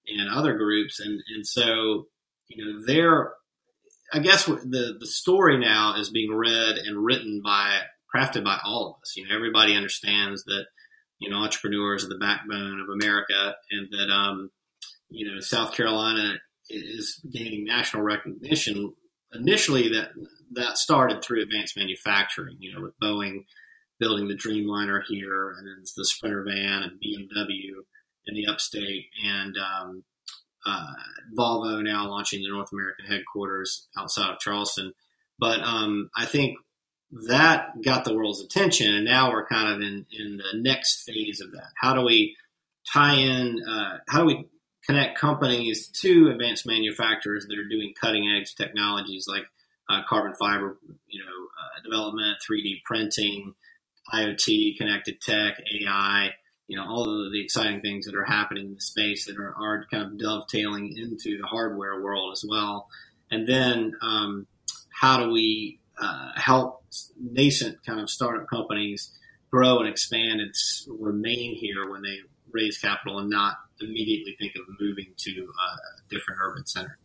and 0.07 0.29
other 0.31 0.57
groups. 0.57 0.99
And, 0.99 1.21
and 1.35 1.47
so, 1.47 2.07
you 2.49 2.65
know, 2.65 2.85
they're, 2.87 3.33
I 4.13 4.21
guess 4.21 4.47
the, 4.47 4.97
the 4.99 5.07
story 5.07 5.59
now 5.59 5.97
is 5.99 6.09
being 6.09 6.35
read 6.35 6.79
and 6.79 7.05
written 7.05 7.43
by 7.45 7.81
crafted 8.15 8.45
by 8.45 8.59
all 8.65 8.87
of 8.87 9.03
us. 9.03 9.17
You 9.17 9.27
know, 9.27 9.35
everybody 9.35 9.75
understands 9.75 10.45
that 10.45 10.67
you 11.19 11.31
know 11.31 11.37
entrepreneurs 11.37 12.05
are 12.05 12.09
the 12.09 12.19
backbone 12.19 12.81
of 12.81 12.89
America, 12.89 13.55
and 13.71 13.89
that 13.91 14.13
um, 14.13 14.51
you 15.09 15.31
know 15.31 15.41
South 15.41 15.75
Carolina 15.75 16.35
is 16.69 17.21
gaining 17.31 17.65
national 17.65 18.03
recognition. 18.03 18.95
Initially, 19.33 19.91
that 19.91 20.11
that 20.53 20.79
started 20.79 21.23
through 21.23 21.43
advanced 21.43 21.77
manufacturing. 21.77 22.57
You 22.61 22.75
know, 22.75 22.83
with 22.83 22.99
Boeing 23.03 23.45
building 23.99 24.29
the 24.29 24.35
Dreamliner 24.35 25.01
here, 25.09 25.55
and 25.59 25.67
then 25.67 25.85
the 25.97 26.05
Sprinter 26.05 26.45
van 26.47 26.83
and 26.83 27.01
BMW 27.01 27.83
in 28.27 28.35
the 28.35 28.47
upstate, 28.47 29.07
and 29.25 29.57
um, 29.57 30.05
uh, 30.67 30.93
Volvo 31.37 31.83
now 31.83 32.09
launching 32.09 32.43
the 32.43 32.51
North 32.51 32.73
American 32.73 33.07
headquarters 33.07 33.89
outside 33.99 34.31
of 34.31 34.39
Charleston. 34.39 34.93
But 35.39 35.61
um, 35.61 36.11
I 36.17 36.27
think 36.27 36.59
that 37.27 37.83
got 37.83 38.05
the 38.05 38.15
world's 38.15 38.43
attention, 38.43 38.95
and 38.95 39.05
now 39.05 39.31
we're 39.31 39.47
kind 39.47 39.73
of 39.75 39.81
in 39.81 40.07
in 40.13 40.37
the 40.37 40.61
next 40.61 41.05
phase 41.05 41.41
of 41.41 41.53
that. 41.53 41.71
How 41.77 41.95
do 41.95 42.03
we 42.03 42.37
tie 42.93 43.15
in? 43.15 43.63
Uh, 43.69 43.99
how 44.09 44.21
do 44.21 44.27
we 44.27 44.49
connect 44.87 45.19
companies 45.19 45.89
to 45.89 46.31
advanced 46.31 46.67
manufacturers 46.67 47.47
that 47.47 47.59
are 47.59 47.69
doing 47.69 47.93
cutting 48.01 48.29
edge 48.29 48.55
technologies 48.55 49.27
like 49.29 49.45
uh, 49.89 50.03
carbon 50.09 50.35
fiber, 50.35 50.79
you 51.09 51.21
know, 51.21 51.27
uh, 51.27 51.83
development, 51.83 52.39
3D 52.49 52.83
printing, 52.85 53.55
IoT, 54.13 54.77
connected 54.77 55.21
tech, 55.21 55.55
AI, 55.81 56.31
you 56.67 56.77
know, 56.77 56.87
all 56.87 57.03
of 57.03 57.33
the 57.33 57.43
exciting 57.43 57.81
things 57.81 58.07
that 58.07 58.15
are 58.15 58.25
happening 58.25 58.67
in 58.67 58.75
the 58.75 58.81
space 58.81 59.27
that 59.27 59.37
are, 59.39 59.55
are 59.55 59.85
kind 59.91 60.05
of 60.05 60.19
dovetailing 60.19 60.95
into 60.97 61.39
the 61.41 61.47
hardware 61.47 62.03
world 62.03 62.33
as 62.33 62.45
well. 62.49 62.89
And 63.31 63.47
then, 63.49 63.95
um, 64.03 64.47
how 64.91 65.25
do 65.25 65.31
we 65.31 65.79
uh, 66.01 66.31
help 66.37 66.85
nascent 67.21 67.85
kind 67.85 68.01
of 68.01 68.11
startup 68.11 68.49
companies 68.49 69.11
grow 69.51 69.79
and 69.81 69.89
expand 69.89 70.41
and 70.41 70.55
remain 70.89 71.55
here 71.57 71.91
when 71.91 72.03
they 72.03 72.19
raise 72.51 72.79
capital 72.79 73.19
and 73.19 73.31
not 73.31 73.57
immediately 73.81 74.35
think 74.39 74.53
of 74.57 74.63
moving 74.81 75.07
to 75.17 75.31
a 75.31 76.09
different 76.09 76.41
urban 76.43 76.67
center. 76.67 76.99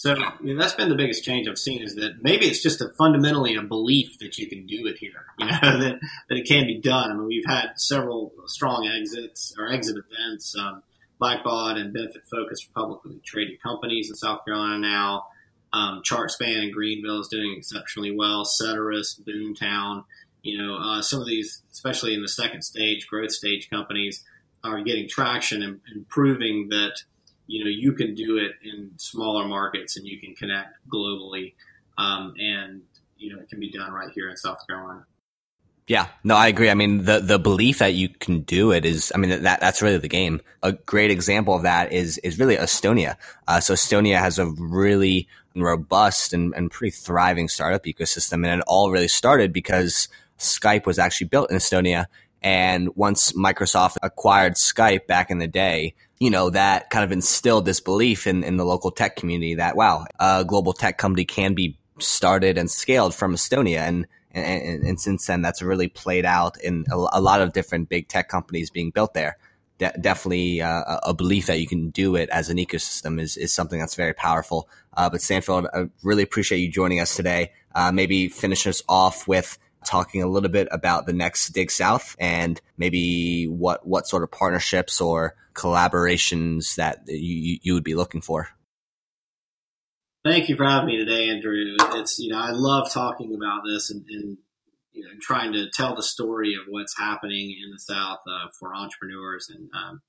So 0.00 0.14
that's 0.40 0.72
been 0.72 0.88
the 0.88 0.94
biggest 0.94 1.24
change 1.24 1.46
I've 1.46 1.58
seen 1.58 1.82
is 1.82 1.94
that 1.96 2.22
maybe 2.22 2.46
it's 2.46 2.62
just 2.62 2.80
a 2.80 2.88
fundamentally 2.96 3.54
a 3.54 3.60
belief 3.60 4.18
that 4.20 4.38
you 4.38 4.48
can 4.48 4.64
do 4.64 4.86
it 4.86 4.96
here, 4.96 5.26
you 5.38 5.44
know, 5.44 5.52
that, 5.60 6.00
that 6.30 6.38
it 6.38 6.48
can 6.48 6.66
be 6.66 6.80
done. 6.80 7.10
I 7.10 7.14
mean, 7.14 7.26
we've 7.26 7.44
had 7.46 7.72
several 7.76 8.32
strong 8.46 8.88
exits 8.88 9.54
or 9.58 9.70
exit 9.70 9.98
events, 9.98 10.56
um, 10.58 10.82
Blackbaud 11.20 11.76
and 11.76 11.92
Benefit 11.92 12.22
Focus 12.30 12.66
publicly 12.74 13.20
traded 13.22 13.62
companies 13.62 14.08
in 14.08 14.16
South 14.16 14.42
Carolina 14.46 14.78
now. 14.78 15.26
Um, 15.74 16.00
Chartspan 16.02 16.62
in 16.62 16.72
Greenville 16.72 17.20
is 17.20 17.28
doing 17.28 17.54
exceptionally 17.58 18.16
well. 18.16 18.46
Ceteris, 18.46 19.20
Boomtown, 19.22 20.04
you 20.40 20.56
know, 20.56 20.76
uh, 20.76 21.02
some 21.02 21.20
of 21.20 21.26
these, 21.26 21.60
especially 21.72 22.14
in 22.14 22.22
the 22.22 22.28
second 22.28 22.62
stage, 22.62 23.06
growth 23.06 23.32
stage 23.32 23.68
companies, 23.68 24.24
are 24.64 24.80
getting 24.80 25.10
traction 25.10 25.62
and, 25.62 25.82
and 25.92 26.08
proving 26.08 26.70
that 26.70 27.02
you 27.50 27.64
know 27.64 27.70
you 27.70 27.92
can 27.92 28.14
do 28.14 28.38
it 28.38 28.52
in 28.62 28.92
smaller 28.96 29.46
markets 29.46 29.96
and 29.96 30.06
you 30.06 30.20
can 30.20 30.34
connect 30.34 30.76
globally, 30.92 31.54
um, 31.98 32.34
and 32.38 32.82
you 33.16 33.34
know 33.34 33.40
it 33.40 33.48
can 33.48 33.58
be 33.58 33.70
done 33.70 33.92
right 33.92 34.10
here 34.14 34.30
in 34.30 34.36
South 34.36 34.58
Carolina. 34.68 35.04
Yeah, 35.86 36.06
no, 36.22 36.36
I 36.36 36.46
agree. 36.46 36.70
I 36.70 36.74
mean, 36.74 37.04
the 37.04 37.18
the 37.18 37.40
belief 37.40 37.78
that 37.78 37.94
you 37.94 38.08
can 38.08 38.42
do 38.42 38.70
it 38.70 38.84
is, 38.84 39.10
I 39.12 39.18
mean, 39.18 39.42
that 39.42 39.58
that's 39.58 39.82
really 39.82 39.98
the 39.98 40.08
game. 40.08 40.40
A 40.62 40.72
great 40.72 41.10
example 41.10 41.54
of 41.54 41.62
that 41.62 41.92
is 41.92 42.18
is 42.18 42.38
really 42.38 42.56
Estonia. 42.56 43.16
Uh, 43.48 43.58
so 43.58 43.74
Estonia 43.74 44.20
has 44.20 44.38
a 44.38 44.46
really 44.46 45.26
robust 45.56 46.32
and, 46.32 46.54
and 46.54 46.70
pretty 46.70 46.92
thriving 46.92 47.48
startup 47.48 47.82
ecosystem, 47.84 48.46
and 48.46 48.60
it 48.60 48.64
all 48.68 48.92
really 48.92 49.08
started 49.08 49.52
because 49.52 50.08
Skype 50.38 50.86
was 50.86 51.00
actually 51.00 51.26
built 51.26 51.50
in 51.50 51.56
Estonia. 51.56 52.06
And 52.42 52.94
once 52.96 53.32
Microsoft 53.32 53.96
acquired 54.02 54.54
Skype 54.54 55.06
back 55.06 55.30
in 55.30 55.38
the 55.38 55.46
day, 55.46 55.94
you 56.18 56.30
know, 56.30 56.50
that 56.50 56.90
kind 56.90 57.04
of 57.04 57.12
instilled 57.12 57.64
this 57.64 57.80
belief 57.80 58.26
in, 58.26 58.44
in 58.44 58.56
the 58.56 58.64
local 58.64 58.90
tech 58.90 59.16
community 59.16 59.54
that, 59.54 59.76
wow, 59.76 60.06
a 60.18 60.44
global 60.44 60.72
tech 60.72 60.98
company 60.98 61.24
can 61.24 61.54
be 61.54 61.78
started 61.98 62.58
and 62.58 62.70
scaled 62.70 63.14
from 63.14 63.34
Estonia. 63.34 63.80
And 63.80 64.06
and, 64.32 64.84
and, 64.84 65.00
since 65.00 65.26
then, 65.26 65.42
that's 65.42 65.60
really 65.60 65.88
played 65.88 66.24
out 66.24 66.60
in 66.60 66.84
a, 66.90 66.94
a, 66.94 67.20
lot 67.20 67.40
of 67.40 67.52
different 67.52 67.88
big 67.88 68.06
tech 68.06 68.28
companies 68.28 68.70
being 68.70 68.90
built 68.90 69.12
there. 69.12 69.36
De- 69.78 69.92
definitely 70.00 70.62
uh, 70.62 71.00
a 71.02 71.12
belief 71.12 71.46
that 71.46 71.58
you 71.58 71.66
can 71.66 71.90
do 71.90 72.14
it 72.14 72.28
as 72.28 72.48
an 72.48 72.56
ecosystem 72.56 73.20
is, 73.20 73.36
is 73.36 73.52
something 73.52 73.80
that's 73.80 73.96
very 73.96 74.14
powerful. 74.14 74.68
Uh, 74.96 75.10
but 75.10 75.20
Stanfield, 75.20 75.66
I 75.74 75.88
really 76.04 76.22
appreciate 76.22 76.58
you 76.58 76.70
joining 76.70 77.00
us 77.00 77.16
today. 77.16 77.50
Uh, 77.74 77.90
maybe 77.90 78.28
finish 78.28 78.68
us 78.68 78.82
off 78.88 79.26
with 79.26 79.58
talking 79.84 80.22
a 80.22 80.26
little 80.26 80.48
bit 80.48 80.68
about 80.70 81.06
the 81.06 81.12
next 81.12 81.48
Dig 81.50 81.70
South 81.70 82.16
and 82.18 82.60
maybe 82.76 83.44
what 83.44 83.86
what 83.86 84.06
sort 84.06 84.22
of 84.22 84.30
partnerships 84.30 85.00
or 85.00 85.34
collaborations 85.54 86.76
that 86.76 87.02
you, 87.06 87.58
you 87.62 87.74
would 87.74 87.84
be 87.84 87.94
looking 87.94 88.20
for. 88.20 88.48
Thank 90.24 90.48
you 90.48 90.56
for 90.56 90.64
having 90.64 90.86
me 90.86 90.98
today, 90.98 91.30
Andrew. 91.30 91.76
It's 91.94 92.18
you 92.18 92.30
know 92.30 92.38
I 92.38 92.50
love 92.50 92.90
talking 92.92 93.34
about 93.34 93.62
this 93.66 93.90
and, 93.90 94.04
and 94.08 94.38
you 94.92 95.04
know 95.04 95.10
trying 95.20 95.52
to 95.54 95.70
tell 95.72 95.96
the 95.96 96.02
story 96.02 96.54
of 96.54 96.62
what's 96.68 96.98
happening 96.98 97.56
in 97.64 97.70
the 97.70 97.78
South 97.78 98.18
uh, 98.28 98.48
for 98.58 98.74
entrepreneurs. 98.74 99.48
And 99.48 99.70
um, 99.74 100.02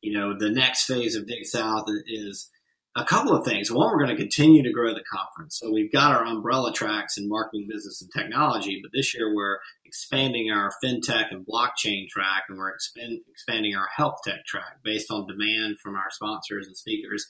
you 0.00 0.16
know 0.16 0.38
the 0.38 0.50
next 0.50 0.84
phase 0.84 1.16
of 1.16 1.26
Dig 1.26 1.46
South 1.46 1.86
is 2.06 2.48
a 2.96 3.04
couple 3.04 3.32
of 3.32 3.44
things. 3.44 3.70
One, 3.70 3.92
we're 3.92 4.02
going 4.02 4.16
to 4.16 4.20
continue 4.20 4.62
to 4.62 4.72
grow 4.72 4.94
the 4.94 5.04
conference. 5.04 5.58
So 5.60 5.70
we've 5.70 5.92
got 5.92 6.14
our 6.14 6.24
umbrella 6.24 6.72
tracks 6.72 7.18
in 7.18 7.28
marketing, 7.28 7.68
business, 7.70 8.02
and 8.02 8.10
technology, 8.10 8.80
but 8.82 8.90
this 8.92 9.14
year 9.14 9.34
we're 9.34 9.58
expanding 9.84 10.50
our 10.50 10.72
fintech 10.82 11.30
and 11.30 11.46
blockchain 11.46 12.08
track, 12.08 12.44
and 12.48 12.58
we're 12.58 12.70
expand, 12.70 13.20
expanding 13.30 13.76
our 13.76 13.88
health 13.94 14.16
tech 14.24 14.44
track 14.46 14.78
based 14.82 15.10
on 15.10 15.26
demand 15.26 15.78
from 15.78 15.94
our 15.94 16.10
sponsors 16.10 16.66
and 16.66 16.76
speakers 16.76 17.26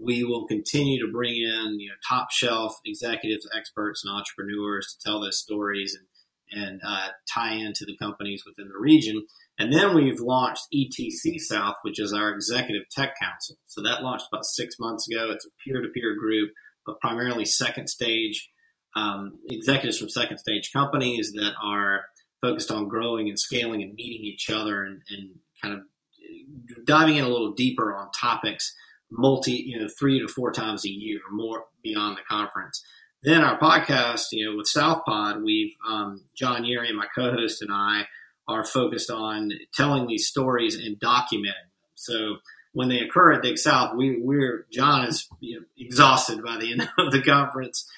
we 0.00 0.24
will 0.24 0.46
continue 0.46 1.04
to 1.04 1.12
bring 1.12 1.34
in 1.34 1.76
you 1.78 1.88
know 1.88 1.94
top 2.08 2.30
shelf 2.30 2.78
executives, 2.84 3.48
experts, 3.56 4.04
and 4.04 4.14
entrepreneurs 4.14 4.96
to 4.96 5.04
tell 5.04 5.20
those 5.20 5.38
stories 5.38 5.96
and 5.96 6.06
and 6.54 6.80
uh, 6.86 7.08
tie 7.32 7.54
into 7.54 7.84
the 7.86 7.96
companies 7.96 8.42
within 8.46 8.68
the 8.68 8.78
region. 8.78 9.26
And 9.62 9.72
then 9.72 9.94
we've 9.94 10.18
launched 10.18 10.66
ETC 10.74 11.38
South, 11.38 11.76
which 11.82 12.00
is 12.00 12.12
our 12.12 12.30
executive 12.30 12.82
tech 12.90 13.14
council. 13.22 13.54
So 13.66 13.80
that 13.82 14.02
launched 14.02 14.26
about 14.32 14.44
six 14.44 14.74
months 14.80 15.06
ago. 15.08 15.30
It's 15.30 15.46
a 15.46 15.50
peer-to-peer 15.64 16.16
group, 16.16 16.50
but 16.84 16.98
primarily 17.00 17.44
second 17.44 17.86
stage 17.86 18.50
um, 18.96 19.38
executives 19.48 19.98
from 19.98 20.08
second 20.08 20.38
stage 20.38 20.70
companies 20.72 21.30
that 21.36 21.52
are 21.62 22.00
focused 22.40 22.72
on 22.72 22.88
growing 22.88 23.28
and 23.28 23.38
scaling 23.38 23.84
and 23.84 23.94
meeting 23.94 24.26
each 24.26 24.50
other 24.50 24.82
and, 24.82 25.00
and 25.08 25.30
kind 25.62 25.74
of 25.74 26.84
diving 26.84 27.18
in 27.18 27.24
a 27.24 27.28
little 27.28 27.52
deeper 27.52 27.94
on 27.94 28.10
topics 28.10 28.74
multi, 29.12 29.52
you 29.52 29.78
know, 29.78 29.86
three 29.96 30.18
to 30.18 30.26
four 30.26 30.50
times 30.50 30.84
a 30.84 30.90
year, 30.90 31.20
more 31.30 31.66
beyond 31.84 32.16
the 32.16 32.22
conference. 32.28 32.82
Then 33.22 33.44
our 33.44 33.60
podcast, 33.60 34.24
you 34.32 34.50
know, 34.50 34.56
with 34.56 34.66
Southpod, 34.66 35.44
we've 35.44 35.72
um, 35.88 36.24
John 36.36 36.64
Yeary, 36.64 36.92
my 36.92 37.06
co-host, 37.14 37.62
and 37.62 37.70
I 37.72 38.06
are 38.52 38.64
focused 38.64 39.10
on 39.10 39.52
telling 39.74 40.06
these 40.06 40.26
stories 40.26 40.76
and 40.76 40.98
documenting 40.98 41.42
them. 41.42 41.70
So 41.94 42.36
when 42.72 42.88
they 42.88 43.00
occur 43.00 43.32
at 43.32 43.42
Dig 43.42 43.58
South, 43.58 43.96
we, 43.96 44.20
we're 44.20 44.66
John 44.72 45.06
is 45.06 45.28
you 45.40 45.60
know, 45.60 45.66
exhausted 45.78 46.42
by 46.42 46.58
the 46.58 46.72
end 46.72 46.88
of 46.98 47.12
the 47.12 47.22
conference, 47.22 47.88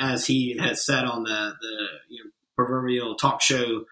as 0.00 0.26
he 0.26 0.56
has 0.58 0.84
said 0.84 1.04
on 1.04 1.24
the 1.24 1.54
the 1.60 1.86
you 2.08 2.24
know, 2.24 2.30
proverbial 2.56 3.16
talk 3.16 3.40
show 3.40 3.84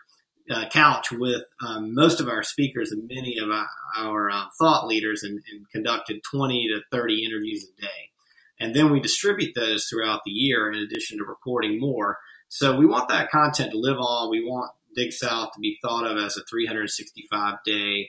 uh, 0.50 0.68
couch 0.68 1.12
with 1.12 1.42
um, 1.64 1.94
most 1.94 2.20
of 2.20 2.28
our 2.28 2.42
speakers 2.42 2.90
and 2.90 3.08
many 3.08 3.38
of 3.38 3.50
our, 3.50 3.68
our 3.96 4.30
uh, 4.30 4.44
thought 4.58 4.86
leaders 4.86 5.22
and, 5.22 5.40
and, 5.52 5.68
conducted 5.70 6.20
20 6.24 6.68
to 6.68 6.80
30 6.90 7.24
interviews 7.24 7.64
a 7.64 7.80
day. 7.80 8.10
And 8.58 8.74
then 8.74 8.90
we 8.90 8.98
distribute 9.00 9.54
those 9.54 9.84
throughout 9.84 10.22
the 10.24 10.32
year 10.32 10.70
in 10.70 10.78
addition 10.78 11.18
to 11.18 11.24
recording 11.24 11.78
more. 11.78 12.18
So 12.48 12.76
we 12.76 12.84
want 12.84 13.08
that 13.10 13.30
content 13.30 13.70
to 13.70 13.78
live 13.78 13.98
on. 13.98 14.28
We 14.28 14.44
want 14.44 14.72
Dig 14.94 15.12
South 15.12 15.50
to 15.54 15.60
be 15.60 15.78
thought 15.82 16.06
of 16.06 16.18
as 16.18 16.36
a 16.36 16.44
365 16.50 17.56
day 17.64 18.08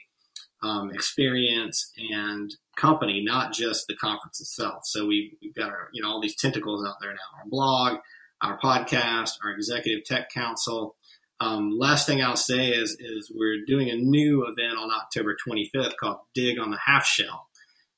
um, 0.63 0.91
experience 0.91 1.91
and 2.11 2.51
company, 2.77 3.23
not 3.25 3.53
just 3.53 3.85
the 3.87 3.95
conference 3.95 4.39
itself. 4.39 4.81
So 4.85 5.05
we, 5.07 5.37
have 5.43 5.55
got 5.55 5.69
our, 5.69 5.89
you 5.91 6.01
know, 6.01 6.09
all 6.09 6.21
these 6.21 6.35
tentacles 6.35 6.85
out 6.85 6.95
there 7.01 7.11
now, 7.11 7.39
our 7.39 7.49
blog, 7.49 7.97
our 8.41 8.59
podcast, 8.59 9.31
our 9.43 9.51
executive 9.51 10.03
tech 10.05 10.29
council, 10.29 10.95
um, 11.41 11.75
last 11.75 12.05
thing 12.05 12.21
I'll 12.21 12.35
say 12.35 12.69
is, 12.69 12.95
is 12.99 13.31
we're 13.33 13.65
doing 13.65 13.89
a 13.89 13.95
new 13.95 14.45
event 14.45 14.77
on 14.77 14.91
October 14.91 15.35
25th 15.35 15.95
called 15.99 16.19
Dig 16.35 16.59
on 16.59 16.69
the 16.69 16.77
Half 16.85 17.03
Shell. 17.03 17.47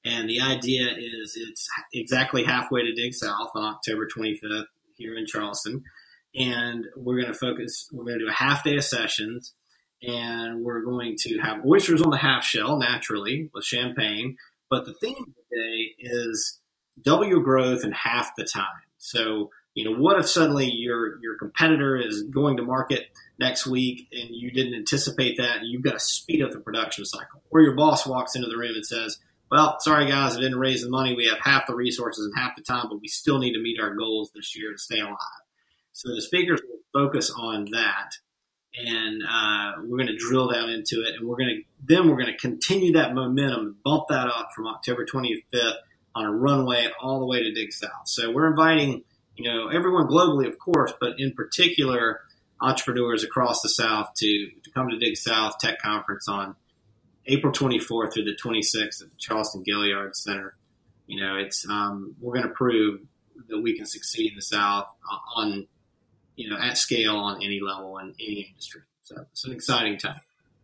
And 0.06 0.30
the 0.30 0.40
idea 0.40 0.88
is 0.98 1.36
it's 1.36 1.68
exactly 1.94 2.46
halfway 2.46 2.84
to 2.84 2.94
Dig 2.94 3.14
South 3.14 3.50
on 3.54 3.66
October 3.66 4.08
25th 4.08 4.64
here 4.96 5.18
in 5.18 5.26
Charleston. 5.26 5.84
And 6.36 6.86
we're 6.96 7.22
going 7.22 7.32
to 7.32 7.38
focus, 7.38 7.88
we're 7.92 8.06
going 8.06 8.20
to 8.20 8.26
do 8.26 8.32
a 8.32 8.34
half 8.34 8.64
day 8.64 8.76
of 8.76 8.84
sessions. 8.84 9.54
And 10.02 10.64
we're 10.64 10.84
going 10.84 11.16
to 11.20 11.38
have 11.40 11.66
oysters 11.66 12.02
on 12.02 12.10
the 12.10 12.18
half 12.18 12.44
shell, 12.44 12.78
naturally, 12.78 13.50
with 13.54 13.64
champagne. 13.64 14.38
But 14.70 14.86
the 14.86 14.94
theme 14.94 15.16
of 15.18 15.34
the 15.50 15.56
day 15.56 15.96
is 16.00 16.60
double 17.02 17.26
your 17.26 17.42
growth 17.42 17.86
in 17.86 17.92
half 17.92 18.32
the 18.36 18.44
time. 18.44 18.66
So, 18.98 19.52
you 19.76 19.86
know, 19.86 19.98
what 19.98 20.20
if 20.20 20.28
suddenly 20.28 20.70
your 20.70 21.22
your 21.22 21.38
competitor 21.38 21.96
is 21.96 22.24
going 22.24 22.58
to 22.58 22.64
market 22.64 23.08
next 23.40 23.66
week 23.66 24.08
and 24.12 24.30
you 24.32 24.52
didn't 24.52 24.76
anticipate 24.76 25.38
that 25.38 25.58
and 25.58 25.68
you've 25.68 25.84
got 25.84 25.94
to 25.94 26.00
speed 26.00 26.42
up 26.42 26.52
the 26.52 26.60
production 26.60 27.06
cycle. 27.06 27.42
Or 27.50 27.62
your 27.62 27.76
boss 27.76 28.06
walks 28.06 28.36
into 28.36 28.48
the 28.48 28.58
room 28.58 28.76
and 28.76 28.86
says, 28.86 29.20
Well, 29.52 29.78
sorry 29.80 30.08
guys, 30.08 30.36
I 30.36 30.42
didn't 30.42 30.60
raise 30.60 30.84
the 30.84 30.90
money. 30.90 31.16
We 31.16 31.28
have 31.28 31.40
half 31.40 31.68
the 31.68 31.76
resources 31.76 32.26
and 32.26 32.34
half 32.36 32.56
the 32.56 32.64
time, 32.64 32.88
but 32.90 33.02
we 33.02 33.08
still 33.08 33.40
need 33.40 33.54
to 33.54 33.62
meet 33.62 33.80
our 33.80 33.96
goals 33.96 34.32
this 34.34 34.56
year 34.56 34.72
to 34.72 34.78
stay 34.78 35.00
alive. 35.00 35.18
So 35.94 36.14
the 36.14 36.22
speakers 36.22 36.62
will 36.68 36.80
focus 36.94 37.32
on 37.32 37.66
that 37.72 38.12
and 38.76 39.22
uh, 39.24 39.74
we're 39.84 39.98
going 39.98 40.08
to 40.08 40.18
drill 40.18 40.52
down 40.52 40.70
into 40.70 41.02
it 41.02 41.16
and 41.18 41.28
we're 41.28 41.38
going 41.38 41.50
to 41.50 41.62
then 41.86 42.10
we're 42.10 42.18
going 42.18 42.32
to 42.32 42.38
continue 42.38 42.94
that 42.94 43.14
momentum 43.14 43.78
bump 43.84 44.06
that 44.10 44.26
up 44.26 44.50
from 44.56 44.66
october 44.66 45.06
25th 45.06 45.76
on 46.16 46.26
a 46.26 46.32
runway 46.32 46.88
all 47.00 47.20
the 47.20 47.26
way 47.28 47.44
to 47.44 47.54
dig 47.54 47.72
south 47.72 48.08
so 48.08 48.32
we're 48.32 48.50
inviting 48.50 49.04
you 49.36 49.48
know 49.48 49.68
everyone 49.68 50.08
globally 50.08 50.48
of 50.48 50.58
course 50.58 50.92
but 51.00 51.20
in 51.20 51.34
particular 51.34 52.22
entrepreneurs 52.64 53.24
across 53.24 53.62
the 53.62 53.70
South 53.70 54.14
to, 54.16 54.50
to 54.64 54.72
come 54.72 54.90
to 54.90 54.98
Dig 54.98 55.18
South 55.18 55.58
Tech 55.60 55.80
Conference 55.80 56.28
on 56.28 56.56
April 57.28 57.52
24th 57.52 58.14
through 58.14 58.24
the 58.24 58.38
26th 58.42 59.02
at 59.04 59.10
the 59.10 59.18
Charleston 59.18 59.64
Gaillard 59.64 60.16
Center. 60.16 60.56
You 61.06 61.22
know, 61.22 61.36
it's 61.36 61.68
um, 61.70 62.16
we're 62.20 62.34
going 62.34 62.48
to 62.48 62.54
prove 62.54 63.02
that 63.50 63.60
we 63.60 63.76
can 63.76 63.86
succeed 63.86 64.32
in 64.32 64.36
the 64.38 64.42
South 64.42 64.88
on, 65.36 65.68
you 66.36 66.50
know, 66.50 66.58
at 66.58 66.78
scale 66.78 67.16
on 67.16 67.44
any 67.44 67.60
level 67.60 67.98
in 68.00 68.14
any 68.20 68.48
industry. 68.50 68.82
So 69.04 69.26
it's 69.32 69.46
an 69.46 69.54
exciting 69.54 69.98
time. 69.98 70.20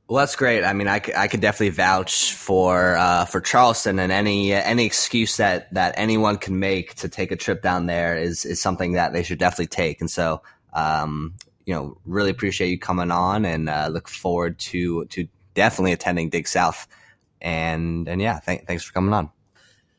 Well, 0.07 0.17
that's 0.17 0.35
great. 0.35 0.63
I 0.63 0.73
mean, 0.73 0.87
I, 0.87 1.01
I 1.15 1.27
could 1.27 1.39
definitely 1.39 1.69
vouch 1.69 2.33
for 2.33 2.97
uh, 2.97 3.25
for 3.25 3.41
Charleston, 3.41 3.99
and 3.99 4.11
any 4.11 4.55
uh, 4.55 4.61
any 4.63 4.85
excuse 4.85 5.37
that, 5.37 5.71
that 5.75 5.93
anyone 5.97 6.37
can 6.37 6.57
make 6.57 6.95
to 6.95 7.09
take 7.09 7.31
a 7.31 7.35
trip 7.35 7.61
down 7.61 7.85
there 7.85 8.17
is 8.17 8.43
is 8.43 8.59
something 8.59 8.93
that 8.93 9.13
they 9.13 9.21
should 9.21 9.37
definitely 9.37 9.67
take. 9.67 10.01
And 10.01 10.09
so, 10.09 10.41
um, 10.73 11.35
you 11.65 11.75
know, 11.75 11.95
really 12.05 12.31
appreciate 12.31 12.69
you 12.69 12.79
coming 12.79 13.11
on 13.11 13.45
and 13.45 13.69
uh, 13.69 13.89
look 13.91 14.07
forward 14.07 14.57
to 14.59 15.05
to 15.05 15.27
definitely 15.53 15.91
attending 15.91 16.29
Dig 16.29 16.47
South. 16.47 16.87
And 17.39 18.07
and 18.07 18.19
yeah, 18.19 18.39
th- 18.39 18.63
thanks 18.65 18.83
for 18.83 18.93
coming 18.93 19.13
on. 19.13 19.29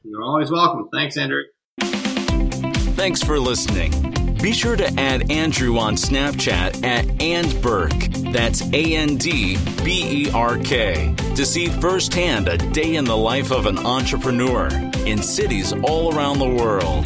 You're 0.02 0.24
always 0.24 0.50
welcome. 0.50 0.88
Thanks, 0.92 1.16
Andrew. 1.16 1.44
Thanks 1.80 3.22
for 3.22 3.38
listening. 3.38 4.19
Be 4.42 4.52
sure 4.54 4.74
to 4.74 4.86
add 4.98 5.30
Andrew 5.30 5.76
on 5.76 5.96
Snapchat 5.96 6.82
at 6.82 7.04
andberk. 7.18 8.32
That's 8.32 8.62
A 8.72 8.96
N 8.96 9.16
D 9.16 9.58
B 9.84 10.24
E 10.24 10.30
R 10.30 10.56
K 10.56 11.14
to 11.36 11.44
see 11.44 11.66
firsthand 11.66 12.48
a 12.48 12.56
day 12.56 12.94
in 12.94 13.04
the 13.04 13.16
life 13.16 13.52
of 13.52 13.66
an 13.66 13.78
entrepreneur 13.78 14.68
in 15.04 15.22
cities 15.22 15.74
all 15.82 16.16
around 16.16 16.38
the 16.38 16.48
world. 16.48 17.04